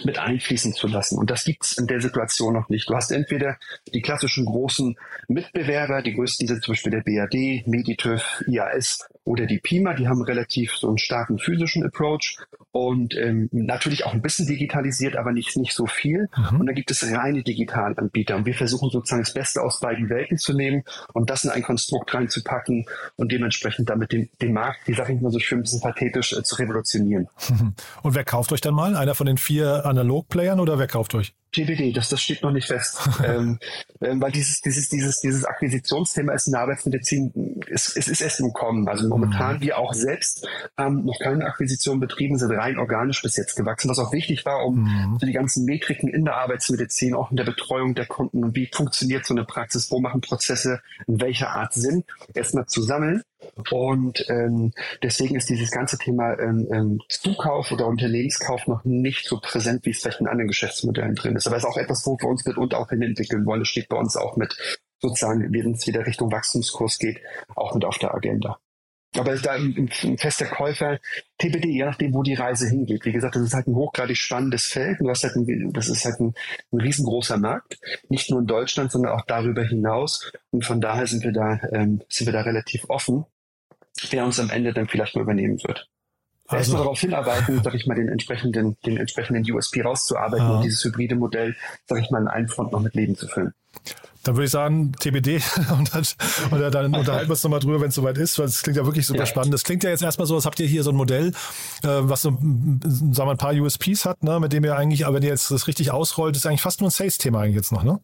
mit 0.04 0.19
einfließen 0.19 0.73
zu 0.73 0.88
lassen. 0.88 1.17
Und 1.17 1.30
das 1.30 1.43
gibt's 1.43 1.78
in 1.78 1.88
der 1.88 1.99
Situation 1.99 2.54
noch 2.54 2.69
nicht. 2.69 2.89
Du 2.89 2.95
hast 2.95 3.12
entweder 3.12 3.58
die 3.93 4.02
klassischen 4.02 4.45
großen 4.45 4.97
Mitbewerber, 5.28 6.02
die 6.02 6.13
größten 6.13 6.47
sind 6.47 6.63
zum 6.63 6.73
Beispiel 6.73 6.91
der 6.91 7.02
BAD, 7.02 7.67
Meditüv, 7.67 8.43
IAS 8.47 9.10
oder 9.23 9.45
die 9.45 9.60
PIMA, 9.60 9.93
die 9.93 10.08
haben 10.08 10.21
relativ 10.21 10.75
so 10.75 10.88
einen 10.88 10.97
starken 10.97 11.38
physischen 11.38 11.84
Approach 11.84 12.38
und 12.71 13.15
ähm, 13.15 13.49
natürlich 13.52 14.06
auch 14.06 14.13
ein 14.13 14.21
bisschen 14.21 14.45
digitalisiert, 14.45 15.15
aber 15.15 15.32
nicht, 15.32 15.58
nicht 15.58 15.73
so 15.73 15.88
viel. 15.88 16.30
Mhm. 16.36 16.60
Und 16.60 16.65
dann 16.67 16.75
gibt 16.75 16.91
es 16.91 17.04
reine 17.12 17.43
Digitalanbieter. 17.43 18.36
Und 18.36 18.45
wir 18.45 18.54
versuchen 18.54 18.89
sozusagen 18.91 19.23
das 19.23 19.34
Beste 19.34 19.62
aus 19.62 19.80
beiden 19.80 20.10
Welten 20.10 20.38
zu 20.38 20.54
nehmen 20.54 20.84
und 21.13 21.30
das 21.30 21.43
in 21.43 21.49
ein 21.49 21.63
Konstrukt 21.63 22.13
reinzupacken 22.13 22.86
und 23.15 23.32
dementsprechend 23.32 23.89
damit 23.89 24.12
den, 24.12 24.30
den 24.41 24.54
Markt, 24.54 24.88
wie 24.88 24.93
sage 24.93 25.13
ich 25.13 25.21
mal 25.21 25.32
so 25.32 25.39
schön, 25.39 25.60
ein 25.60 25.62
bisschen 25.63 25.82
pathetisch 25.82 26.34
äh, 26.34 26.43
zu 26.43 26.56
revolutionieren. 26.56 27.28
Und 28.04 28.15
wer 28.15 28.23
kauft 28.23 28.52
euch 28.52 28.62
dann 28.62 28.73
mal? 28.73 28.95
Einer 28.95 29.15
von 29.15 29.25
den 29.25 29.38
vier 29.38 29.79
Analog-Playern 29.86 30.60
oder 30.60 30.80
wer 30.80 30.88
kauft 30.88 31.15
euch? 31.15 31.34
TBD, 31.52 31.94
das, 31.94 32.10
das 32.10 32.22
steht 32.22 32.44
noch 32.44 32.52
nicht 32.52 32.68
fest. 32.68 33.00
ähm, 33.26 33.60
ähm, 34.02 34.22
weil 34.22 34.32
dieses, 34.32 34.62
dieses, 34.62 34.89
dieses, 34.89 35.20
dieses 35.20 35.46
Akquisitionsthema 35.46 36.34
ist 36.34 36.48
in 36.48 36.54
der 36.54 36.62
Arbeitsmedizin, 36.62 37.32
es, 37.67 37.95
es 37.95 38.08
ist 38.08 38.22
erst 38.22 38.39
im 38.39 38.54
Kommen. 38.54 38.88
Also 38.88 39.08
momentan, 39.08 39.58
mhm. 39.58 39.62
wir 39.62 39.78
auch 39.78 39.93
selbst 39.93 40.48
haben 40.78 41.06
noch 41.06 41.19
keine 41.19 41.45
Akquisition 41.45 42.00
betrieben, 42.00 42.38
sind 42.38 42.52
rein 42.52 42.78
organisch 42.78 43.22
bis 43.22 43.38
jetzt 43.38 43.56
gewachsen, 43.56 43.89
was 43.89 44.00
auch 44.00 44.12
wichtig 44.12 44.45
war, 44.45 44.65
um 44.65 44.84
mhm. 44.84 45.17
so 45.19 45.26
die 45.26 45.34
ganzen 45.34 45.65
Metriken 45.65 46.10
in 46.10 46.26
der 46.26 46.38
Arbeitsmedizin, 46.38 47.13
auch 47.13 47.32
in 47.32 47.38
der 47.38 47.43
Betreuung 47.43 47.95
der 47.95 48.06
Kunden 48.06 48.43
und 48.43 48.56
wie 48.56 48.69
funktioniert 48.72 49.26
so 49.26 49.34
eine 49.34 49.45
Praxis, 49.45 49.91
wo 49.91 50.00
machen 50.00 50.22
Prozesse 50.22 50.82
in 51.08 51.19
welcher 51.22 51.50
Art 51.50 51.74
Sinn, 51.74 52.04
erstmal 52.34 52.65
zu 52.65 52.82
sammeln. 52.82 53.24
Und 53.72 54.26
ähm, 54.30 54.74
deswegen 55.02 55.36
ist 55.36 55.50
dieses 55.50 55.72
ganze 55.72 55.98
Thema 55.98 56.38
ähm, 56.39 56.67
ähm, 56.72 57.00
Zukauf 57.08 57.72
oder 57.72 57.88
Unternehmenskauf 57.88 58.67
noch 58.67 58.84
nicht 58.84 59.26
so 59.28 59.39
präsent, 59.39 59.86
wie 59.86 59.91
es 59.91 60.02
vielleicht 60.02 60.19
in 60.19 60.28
anderen 60.28 60.50
Geschäftsmodellen 60.50 61.15
drin 61.15 61.36
ist. 61.36 61.48
Aber 61.48 61.56
es 61.56 61.63
ist 61.63 61.69
auch 61.69 61.78
etwas, 61.78 62.06
wo 62.06 62.17
wir 62.19 62.28
uns 62.28 62.45
mitunter 62.45 62.80
auch 62.80 62.89
hin 62.89 63.02
entwickeln 63.02 63.45
wollen. 63.45 63.62
Es 63.62 63.69
steht 63.69 63.88
bei 63.88 63.98
uns 63.98 64.17
auch 64.17 64.36
mit 64.36 64.58
sozusagen, 64.99 65.51
wenn 65.51 65.73
es 65.73 65.88
wieder 65.88 66.05
Richtung 66.05 66.31
Wachstumskurs 66.31 66.97
geht, 66.99 67.19
auch 67.55 67.73
mit 67.73 67.85
auf 67.85 67.97
der 67.97 68.13
Agenda. 68.13 68.59
Aber 69.17 69.35
da 69.35 69.53
ein 69.53 69.89
fester 70.19 70.45
Käufer, 70.45 70.99
TBD, 71.39 71.69
je 71.69 71.85
nachdem, 71.85 72.13
wo 72.13 72.21
die 72.21 72.35
Reise 72.35 72.69
hingeht. 72.69 73.05
Wie 73.05 73.12
gesagt, 73.12 73.35
das 73.35 73.41
ist 73.41 73.53
halt 73.55 73.67
ein 73.67 73.75
hochgradig 73.75 74.17
spannendes 74.17 74.67
Feld. 74.67 74.99
Du 74.99 75.09
hast 75.09 75.23
halt 75.23 75.35
ein, 75.35 75.73
das 75.73 75.89
ist 75.89 76.05
halt 76.05 76.19
ein, 76.19 76.35
ein, 76.71 76.79
riesengroßer 76.79 77.38
Markt. 77.38 77.79
Nicht 78.09 78.29
nur 78.29 78.39
in 78.39 78.45
Deutschland, 78.45 78.91
sondern 78.91 79.13
auch 79.13 79.25
darüber 79.25 79.63
hinaus. 79.63 80.31
Und 80.51 80.63
von 80.63 80.79
daher 80.79 81.07
sind 81.07 81.23
wir 81.23 81.31
da, 81.31 81.59
ähm, 81.71 82.03
sind 82.07 82.27
wir 82.27 82.33
da 82.33 82.41
relativ 82.41 82.88
offen, 82.88 83.25
wer 84.12 84.25
uns 84.25 84.39
am 84.39 84.51
Ende 84.51 84.73
dann 84.73 84.88
vielleicht 84.88 85.15
mal 85.15 85.23
übernehmen 85.23 85.59
wird. 85.63 85.89
Also, 86.57 86.77
darauf 86.77 86.99
hinarbeiten, 86.99 87.62
sag 87.63 87.75
ich 87.75 87.85
mal, 87.85 87.95
den 87.95 88.09
entsprechenden, 88.09 88.77
den 88.85 88.97
entsprechenden 88.97 89.49
USP 89.51 89.81
rauszuarbeiten 89.81 90.47
ja. 90.47 90.55
und 90.55 90.63
dieses 90.63 90.83
hybride 90.83 91.15
Modell, 91.15 91.55
sag 91.85 91.99
ich 91.99 92.09
mal, 92.09 92.21
in 92.21 92.27
einen 92.27 92.47
Front 92.47 92.71
noch 92.71 92.81
mit 92.81 92.95
Leben 92.95 93.15
zu 93.15 93.27
füllen. 93.27 93.53
Dann 94.23 94.35
würde 94.35 94.45
ich 94.45 94.51
sagen, 94.51 94.91
TBD 94.91 95.41
und 95.71 95.93
dann, 95.93 96.03
oder 96.51 96.71
dann 96.71 96.93
unterhalten 96.93 97.29
wir 97.29 97.31
uns 97.31 97.43
nochmal 97.43 97.59
drüber, 97.59 97.79
wenn 97.79 97.89
es 97.89 97.95
soweit 97.95 98.17
ist, 98.17 98.38
weil 98.38 98.45
es 98.45 98.63
klingt 98.63 98.77
ja 98.77 98.85
wirklich 98.85 99.07
super 99.07 99.19
ja. 99.19 99.25
spannend. 99.25 99.53
Das 99.53 99.63
klingt 99.63 99.83
ja 99.83 99.89
jetzt 99.91 100.03
erstmal 100.03 100.27
so, 100.27 100.35
als 100.35 100.45
habt 100.45 100.59
ihr 100.59 100.67
hier 100.67 100.83
so 100.83 100.89
ein 100.89 100.95
Modell, 100.95 101.29
äh, 101.83 101.88
was 101.88 102.23
so, 102.23 102.31
sagen 102.31 103.15
wir, 103.15 103.31
ein 103.31 103.38
paar 103.38 103.53
USPs 103.53 104.05
hat, 104.05 104.23
ne, 104.23 104.39
mit 104.39 104.51
dem 104.51 104.65
ihr 104.65 104.75
eigentlich, 104.75 105.05
aber 105.05 105.17
wenn 105.17 105.23
ihr 105.23 105.29
jetzt 105.29 105.51
das 105.51 105.67
richtig 105.67 105.91
ausrollt, 105.91 106.35
ist 106.35 106.45
eigentlich 106.45 106.62
fast 106.62 106.81
nur 106.81 106.89
ein 106.89 106.91
Sales-Thema 106.91 107.41
eigentlich 107.41 107.55
jetzt 107.55 107.71
noch, 107.71 107.83
ne? 107.83 107.99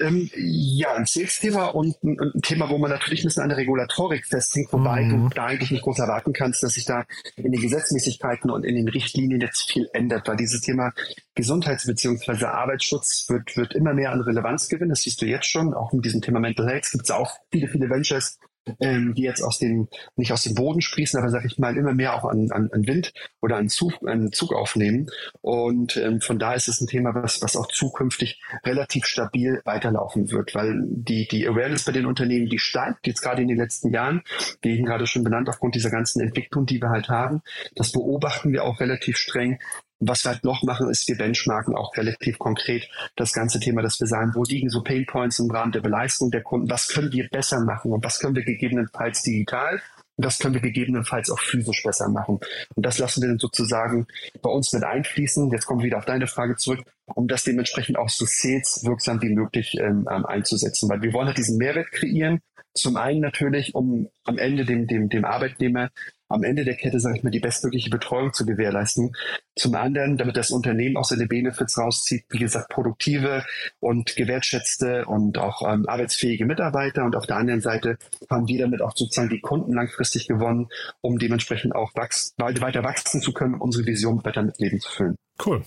Ähm, 0.00 0.30
ja, 0.34 0.94
ein 0.94 1.06
Sales-Thema 1.06 1.66
und 1.66 2.02
ein, 2.02 2.18
ein, 2.18 2.42
Thema, 2.42 2.68
wo 2.70 2.78
man 2.78 2.90
natürlich 2.90 3.22
ein 3.22 3.26
bisschen 3.26 3.42
an 3.42 3.50
der 3.50 3.58
Regulatorik 3.58 4.26
festhängt, 4.26 4.72
wobei 4.72 5.02
mhm. 5.02 5.28
du 5.28 5.34
da 5.34 5.46
eigentlich 5.46 5.70
nicht 5.70 5.82
groß 5.82 5.98
erwarten 5.98 6.32
kannst, 6.32 6.62
dass 6.62 6.74
sich 6.74 6.84
da 6.84 7.04
in 7.36 7.52
den 7.52 7.60
Gesetzmäßigkeiten 7.60 8.50
und 8.50 8.64
in 8.64 8.76
den 8.76 8.88
Richtlinien 8.88 9.40
jetzt 9.40 9.70
viel 9.70 9.88
ändert, 9.92 10.26
weil 10.26 10.36
dieses 10.36 10.62
Thema 10.62 10.92
Gesundheits- 11.34 11.86
bzw. 11.86 12.44
Arbeitsschutz 12.44 13.26
wird, 13.28 13.56
wird 13.56 13.74
immer 13.74 13.94
mehr 13.94 14.12
an 14.12 14.20
Relevanz 14.20 14.68
gewinnen. 14.68 14.90
Das 14.90 15.02
siehst 15.02 15.20
du 15.22 15.26
jetzt 15.26 15.46
schon. 15.46 15.74
Auch 15.74 15.92
mit 15.92 16.04
diesem 16.04 16.20
Thema 16.20 16.40
Mental 16.40 16.68
Health 16.68 16.90
gibt 16.90 17.04
es 17.04 17.10
auch 17.10 17.36
viele, 17.50 17.68
viele 17.68 17.88
Ventures, 17.90 18.38
ähm, 18.80 19.14
die 19.14 19.22
jetzt 19.22 19.42
aus 19.42 19.58
dem, 19.58 19.88
nicht 20.16 20.32
aus 20.32 20.42
dem 20.42 20.54
Boden 20.54 20.80
sprießen, 20.80 21.18
aber 21.18 21.30
sag 21.30 21.44
ich 21.44 21.58
mal, 21.58 21.76
immer 21.76 21.94
mehr 21.94 22.14
auch 22.14 22.24
an, 22.24 22.50
an, 22.50 22.70
an 22.72 22.86
Wind 22.86 23.12
oder 23.40 23.56
an 23.56 23.68
Zug, 23.68 23.92
an 24.06 24.32
Zug 24.32 24.54
aufnehmen. 24.54 25.06
Und 25.40 25.96
ähm, 25.96 26.20
von 26.20 26.38
da 26.38 26.54
ist 26.54 26.68
es 26.68 26.80
ein 26.80 26.86
Thema, 26.86 27.14
was, 27.14 27.42
was 27.42 27.56
auch 27.56 27.68
zukünftig 27.68 28.40
relativ 28.64 29.06
stabil 29.06 29.60
weiterlaufen 29.64 30.30
wird, 30.30 30.54
weil 30.54 30.82
die, 30.84 31.26
die 31.28 31.46
Awareness 31.46 31.84
bei 31.84 31.92
den 31.92 32.06
Unternehmen, 32.06 32.48
die 32.48 32.58
steigt 32.58 33.06
jetzt 33.06 33.22
gerade 33.22 33.42
in 33.42 33.48
den 33.48 33.58
letzten 33.58 33.92
Jahren, 33.92 34.22
wie 34.62 34.74
eben 34.74 34.86
gerade 34.86 35.06
schon 35.06 35.24
benannt, 35.24 35.48
aufgrund 35.48 35.74
dieser 35.74 35.90
ganzen 35.90 36.20
Entwicklung, 36.20 36.66
die 36.66 36.80
wir 36.80 36.90
halt 36.90 37.08
haben. 37.08 37.42
Das 37.74 37.92
beobachten 37.92 38.52
wir 38.52 38.64
auch 38.64 38.80
relativ 38.80 39.16
streng. 39.16 39.58
Was 40.00 40.24
wir 40.24 40.32
halt 40.32 40.44
noch 40.44 40.62
machen, 40.62 40.88
ist, 40.88 41.06
wir 41.08 41.16
benchmarken 41.16 41.76
auch 41.76 41.96
relativ 41.96 42.38
konkret 42.38 42.88
das 43.16 43.32
ganze 43.32 43.60
Thema, 43.60 43.82
dass 43.82 44.00
wir 44.00 44.06
sagen, 44.06 44.32
wo 44.34 44.42
liegen 44.44 44.70
so 44.70 44.82
Painpoints 44.82 45.38
im 45.38 45.50
Rahmen 45.50 45.72
der 45.72 45.80
Beleistung 45.80 46.30
der 46.30 46.42
Kunden, 46.42 46.70
was 46.70 46.88
können 46.88 47.12
wir 47.12 47.28
besser 47.28 47.60
machen 47.60 47.92
und 47.92 48.02
was 48.02 48.18
können 48.18 48.34
wir 48.34 48.44
gegebenenfalls 48.44 49.22
digital 49.22 49.80
und 50.20 50.26
das 50.26 50.38
können 50.38 50.52
wir 50.52 50.60
gegebenenfalls 50.60 51.30
auch 51.30 51.40
physisch 51.40 51.82
besser 51.82 52.10
machen. 52.10 52.40
Und 52.74 52.84
das 52.84 52.98
lassen 52.98 53.22
wir 53.22 53.28
dann 53.30 53.38
sozusagen 53.38 54.06
bei 54.42 54.50
uns 54.50 54.70
mit 54.70 54.84
einfließen. 54.84 55.50
Jetzt 55.50 55.64
kommen 55.64 55.80
wir 55.80 55.86
wieder 55.86 55.96
auf 55.96 56.04
deine 56.04 56.26
Frage 56.26 56.56
zurück, 56.56 56.80
um 57.06 57.26
das 57.26 57.44
dementsprechend 57.44 57.96
auch 57.96 58.10
so 58.10 58.26
sales 58.26 58.84
wirksam 58.84 59.22
wie 59.22 59.30
möglich 59.30 59.78
ähm, 59.80 60.06
ähm 60.10 60.26
einzusetzen. 60.26 60.90
Weil 60.90 61.00
wir 61.00 61.14
wollen 61.14 61.28
halt 61.28 61.38
diesen 61.38 61.56
Mehrwert 61.56 61.90
kreieren. 61.90 62.40
Zum 62.74 62.98
einen 62.98 63.20
natürlich, 63.20 63.74
um 63.74 64.10
am 64.24 64.36
Ende 64.36 64.66
dem, 64.66 64.86
dem, 64.86 65.08
dem 65.08 65.24
Arbeitnehmer 65.24 65.88
am 66.30 66.44
Ende 66.44 66.64
der 66.64 66.76
Kette, 66.76 67.00
sage 67.00 67.18
ich 67.18 67.22
mal, 67.22 67.30
die 67.30 67.40
bestmögliche 67.40 67.90
Betreuung 67.90 68.32
zu 68.32 68.46
gewährleisten. 68.46 69.14
Zum 69.56 69.74
anderen, 69.74 70.16
damit 70.16 70.36
das 70.36 70.50
Unternehmen 70.50 70.96
auch 70.96 71.04
seine 71.04 71.26
Benefits 71.26 71.76
rauszieht, 71.76 72.24
wie 72.30 72.38
gesagt, 72.38 72.70
produktive 72.70 73.44
und 73.80 74.16
gewertschätzte 74.16 75.04
und 75.06 75.38
auch 75.38 75.62
ähm, 75.68 75.88
arbeitsfähige 75.88 76.46
Mitarbeiter. 76.46 77.04
Und 77.04 77.16
auf 77.16 77.26
der 77.26 77.36
anderen 77.36 77.60
Seite 77.60 77.98
haben 78.30 78.48
wir 78.48 78.60
damit 78.60 78.80
auch 78.80 78.96
sozusagen 78.96 79.28
die 79.28 79.40
Kunden 79.40 79.74
langfristig 79.74 80.28
gewonnen, 80.28 80.68
um 81.00 81.18
dementsprechend 81.18 81.74
auch 81.74 81.90
wachs 81.94 82.34
weiter 82.38 82.84
wachsen 82.84 83.20
zu 83.20 83.32
können, 83.32 83.54
unsere 83.54 83.84
Vision 83.86 84.24
weiter 84.24 84.42
mit 84.42 84.58
Leben 84.58 84.80
zu 84.80 84.90
füllen. 84.90 85.16
Cool. 85.44 85.62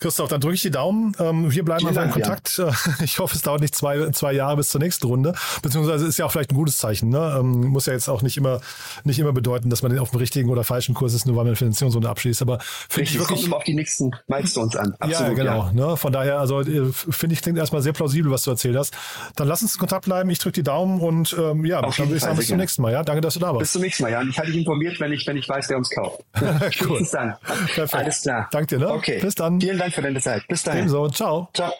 Christoph, 0.00 0.30
dann 0.30 0.40
drücke 0.40 0.54
ich 0.54 0.62
die 0.62 0.70
Daumen. 0.70 1.14
Ähm, 1.18 1.52
wir 1.52 1.62
bleiben 1.62 1.86
einfach 1.86 2.04
in 2.04 2.10
Kontakt. 2.10 2.56
Ja. 2.58 2.70
Ich 3.02 3.18
hoffe, 3.18 3.36
es 3.36 3.42
dauert 3.42 3.60
nicht 3.60 3.74
zwei, 3.74 4.10
zwei 4.10 4.32
Jahre 4.32 4.56
bis 4.56 4.70
zur 4.70 4.80
nächsten 4.80 5.06
Runde. 5.06 5.34
Beziehungsweise 5.62 6.06
ist 6.06 6.18
ja 6.18 6.24
auch 6.24 6.32
vielleicht 6.32 6.50
ein 6.50 6.56
gutes 6.56 6.78
Zeichen. 6.78 7.08
Ne? 7.08 7.36
Ähm, 7.38 7.66
muss 7.66 7.86
ja 7.86 7.92
jetzt 7.92 8.08
auch 8.08 8.22
nicht 8.22 8.36
immer, 8.36 8.60
nicht 9.04 9.18
immer 9.18 9.32
bedeuten, 9.32 9.68
dass 9.68 9.82
man 9.82 9.96
auf 9.98 10.10
dem 10.10 10.18
richtigen 10.18 10.48
oder 10.48 10.64
falschen 10.64 10.94
Kurs 10.94 11.14
ist, 11.14 11.26
nur 11.26 11.36
weil 11.36 11.44
man 11.44 11.48
eine 11.48 11.56
Finanzierungsrunde 11.56 12.08
abschließt. 12.08 12.42
Aber 12.42 12.58
finde 12.88 13.10
ich 13.10 13.18
wirklich. 13.18 13.42
Kommt 13.42 13.54
auf 13.54 13.64
die 13.64 13.74
nächsten 13.74 14.10
Milestones 14.26 14.76
an. 14.76 14.94
Absolut, 14.98 15.36
ja, 15.36 15.44
genau. 15.44 15.66
Ja. 15.66 15.72
Ne? 15.72 15.96
Von 15.96 16.12
daher, 16.12 16.40
also 16.40 16.60
äh, 16.60 16.92
finde 16.92 17.34
ich, 17.34 17.42
klingt 17.42 17.58
erstmal 17.58 17.82
sehr 17.82 17.92
plausibel, 17.92 18.30
was 18.30 18.44
du 18.44 18.50
erzählt 18.50 18.76
hast. 18.76 18.94
Dann 19.36 19.48
lass 19.48 19.62
uns 19.62 19.74
in 19.74 19.80
Kontakt 19.80 20.06
bleiben. 20.06 20.30
Ich 20.30 20.38
drücke 20.38 20.54
die 20.54 20.62
Daumen 20.62 21.00
und 21.00 21.36
ähm, 21.38 21.64
ja, 21.64 21.80
auf 21.80 21.96
dann 21.96 22.06
würde 22.06 22.16
ich 22.16 22.22
sagen, 22.22 22.36
bis 22.36 22.48
zum 22.48 22.56
nächsten 22.56 22.82
Mal. 22.82 22.92
Ja, 22.92 23.02
danke, 23.02 23.20
dass 23.20 23.34
du 23.34 23.40
da 23.40 23.48
warst. 23.48 23.60
Bis 23.60 23.72
zum 23.72 23.82
nächsten 23.82 24.04
Mal, 24.04 24.12
ja. 24.12 24.20
Und 24.20 24.30
ich 24.30 24.38
halte 24.38 24.50
dich 24.52 24.60
informiert, 24.60 24.98
wenn 25.00 25.12
ich, 25.12 25.26
wenn 25.26 25.36
ich 25.36 25.48
weiß, 25.48 25.68
wer 25.68 25.76
uns 25.76 25.90
kauft. 25.90 26.24
cool. 26.88 26.98
Bis 26.98 27.10
dann. 27.10 27.34
Perfekt. 27.74 27.94
Alles 27.94 28.22
klar. 28.22 28.48
Danke 28.50 28.78
dir, 28.78 28.86
ne? 28.86 28.92
Okay. 28.92 29.18
Bis 29.20 29.34
dann. 29.34 29.60
Vielen 29.60 29.78
Dank 29.78 29.89
für 29.90 30.02
deine 30.02 30.20
Zeit. 30.20 30.46
Bis 30.48 30.62
dahin. 30.62 30.80
Ebenso. 30.80 31.08
Ciao. 31.08 31.48
Ciao. 31.54 31.72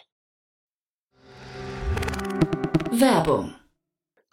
Werbung. 2.91 3.55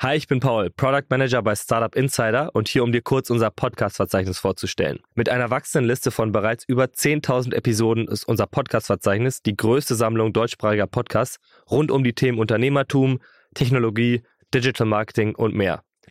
Hi, 0.00 0.14
ich 0.14 0.28
bin 0.28 0.38
Paul, 0.38 0.70
Product 0.70 1.06
Manager 1.10 1.42
bei 1.42 1.56
Startup 1.56 1.92
Insider 1.96 2.54
und 2.54 2.68
hier, 2.68 2.84
um 2.84 2.92
dir 2.92 3.02
kurz 3.02 3.30
unser 3.30 3.50
Podcast-Verzeichnis 3.50 4.38
vorzustellen. 4.38 5.00
Mit 5.16 5.28
einer 5.28 5.50
wachsenden 5.50 5.88
Liste 5.88 6.12
von 6.12 6.30
bereits 6.30 6.64
über 6.68 6.84
10.000 6.84 7.52
Episoden 7.52 8.06
ist 8.06 8.22
unser 8.22 8.46
Podcast-Verzeichnis 8.46 9.42
die 9.42 9.56
größte 9.56 9.96
Sammlung 9.96 10.32
deutschsprachiger 10.32 10.86
Podcasts 10.86 11.38
rund 11.68 11.90
um 11.90 12.04
die 12.04 12.12
Themen 12.12 12.38
Unternehmertum, 12.38 13.18
Technologie, 13.54 14.22
Digital 14.54 14.86
Marketing 14.86 15.34
und 15.34 15.56
mehr. 15.56 15.82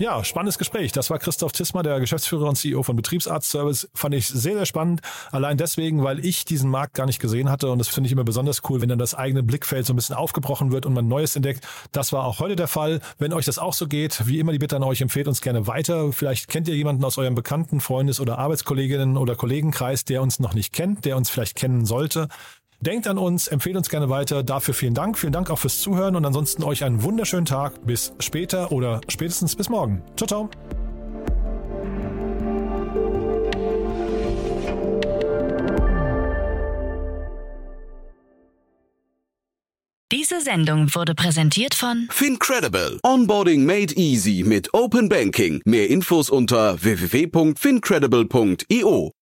Ja, 0.00 0.22
spannendes 0.22 0.58
Gespräch. 0.58 0.92
Das 0.92 1.10
war 1.10 1.18
Christoph 1.18 1.50
Tismer, 1.50 1.82
der 1.82 1.98
Geschäftsführer 1.98 2.48
und 2.48 2.54
CEO 2.54 2.84
von 2.84 2.94
Betriebsarztservice. 2.94 3.90
Fand 3.94 4.14
ich 4.14 4.28
sehr, 4.28 4.54
sehr 4.54 4.64
spannend. 4.64 5.00
Allein 5.32 5.56
deswegen, 5.56 6.04
weil 6.04 6.24
ich 6.24 6.44
diesen 6.44 6.70
Markt 6.70 6.94
gar 6.94 7.06
nicht 7.06 7.18
gesehen 7.18 7.50
hatte. 7.50 7.68
Und 7.68 7.80
das 7.80 7.88
finde 7.88 8.06
ich 8.06 8.12
immer 8.12 8.22
besonders 8.22 8.62
cool, 8.70 8.80
wenn 8.80 8.88
dann 8.88 9.00
das 9.00 9.16
eigene 9.16 9.42
Blickfeld 9.42 9.86
so 9.86 9.92
ein 9.92 9.96
bisschen 9.96 10.14
aufgebrochen 10.14 10.70
wird 10.70 10.86
und 10.86 10.94
man 10.94 11.08
Neues 11.08 11.34
entdeckt. 11.34 11.66
Das 11.90 12.12
war 12.12 12.26
auch 12.26 12.38
heute 12.38 12.54
der 12.54 12.68
Fall. 12.68 13.00
Wenn 13.18 13.32
euch 13.32 13.46
das 13.46 13.58
auch 13.58 13.72
so 13.72 13.88
geht, 13.88 14.28
wie 14.28 14.38
immer 14.38 14.52
die 14.52 14.58
Bitte 14.58 14.76
an 14.76 14.84
euch, 14.84 15.00
empfehlt 15.00 15.26
uns 15.26 15.40
gerne 15.40 15.66
weiter. 15.66 16.12
Vielleicht 16.12 16.46
kennt 16.46 16.68
ihr 16.68 16.76
jemanden 16.76 17.04
aus 17.04 17.18
eurem 17.18 17.34
bekannten 17.34 17.80
Freundes- 17.80 18.20
oder 18.20 18.38
Arbeitskolleginnen 18.38 19.16
oder 19.16 19.34
Kollegenkreis, 19.34 20.04
der 20.04 20.22
uns 20.22 20.38
noch 20.38 20.54
nicht 20.54 20.72
kennt, 20.72 21.06
der 21.06 21.16
uns 21.16 21.28
vielleicht 21.28 21.56
kennen 21.56 21.86
sollte. 21.86 22.28
Denkt 22.80 23.08
an 23.08 23.18
uns, 23.18 23.48
empfehlt 23.48 23.76
uns 23.76 23.88
gerne 23.88 24.08
weiter. 24.08 24.44
Dafür 24.44 24.72
vielen 24.72 24.94
Dank. 24.94 25.18
Vielen 25.18 25.32
Dank 25.32 25.50
auch 25.50 25.58
fürs 25.58 25.80
Zuhören 25.80 26.14
und 26.14 26.24
ansonsten 26.24 26.62
euch 26.62 26.84
einen 26.84 27.02
wunderschönen 27.02 27.46
Tag. 27.46 27.84
Bis 27.84 28.12
später 28.20 28.70
oder 28.70 29.00
spätestens 29.08 29.56
bis 29.56 29.68
morgen. 29.68 30.00
Ciao, 30.16 30.28
ciao. 30.28 30.48
Diese 40.12 40.40
Sendung 40.40 40.94
wurde 40.94 41.14
präsentiert 41.14 41.74
von 41.74 42.06
Fincredible. 42.10 42.98
Onboarding 43.02 43.66
made 43.66 43.92
easy 43.96 44.44
mit 44.46 44.72
Open 44.72 45.08
Banking. 45.08 45.60
Mehr 45.64 45.90
Infos 45.90 46.30
unter 46.30 46.80
www.fincredible.io. 46.82 49.17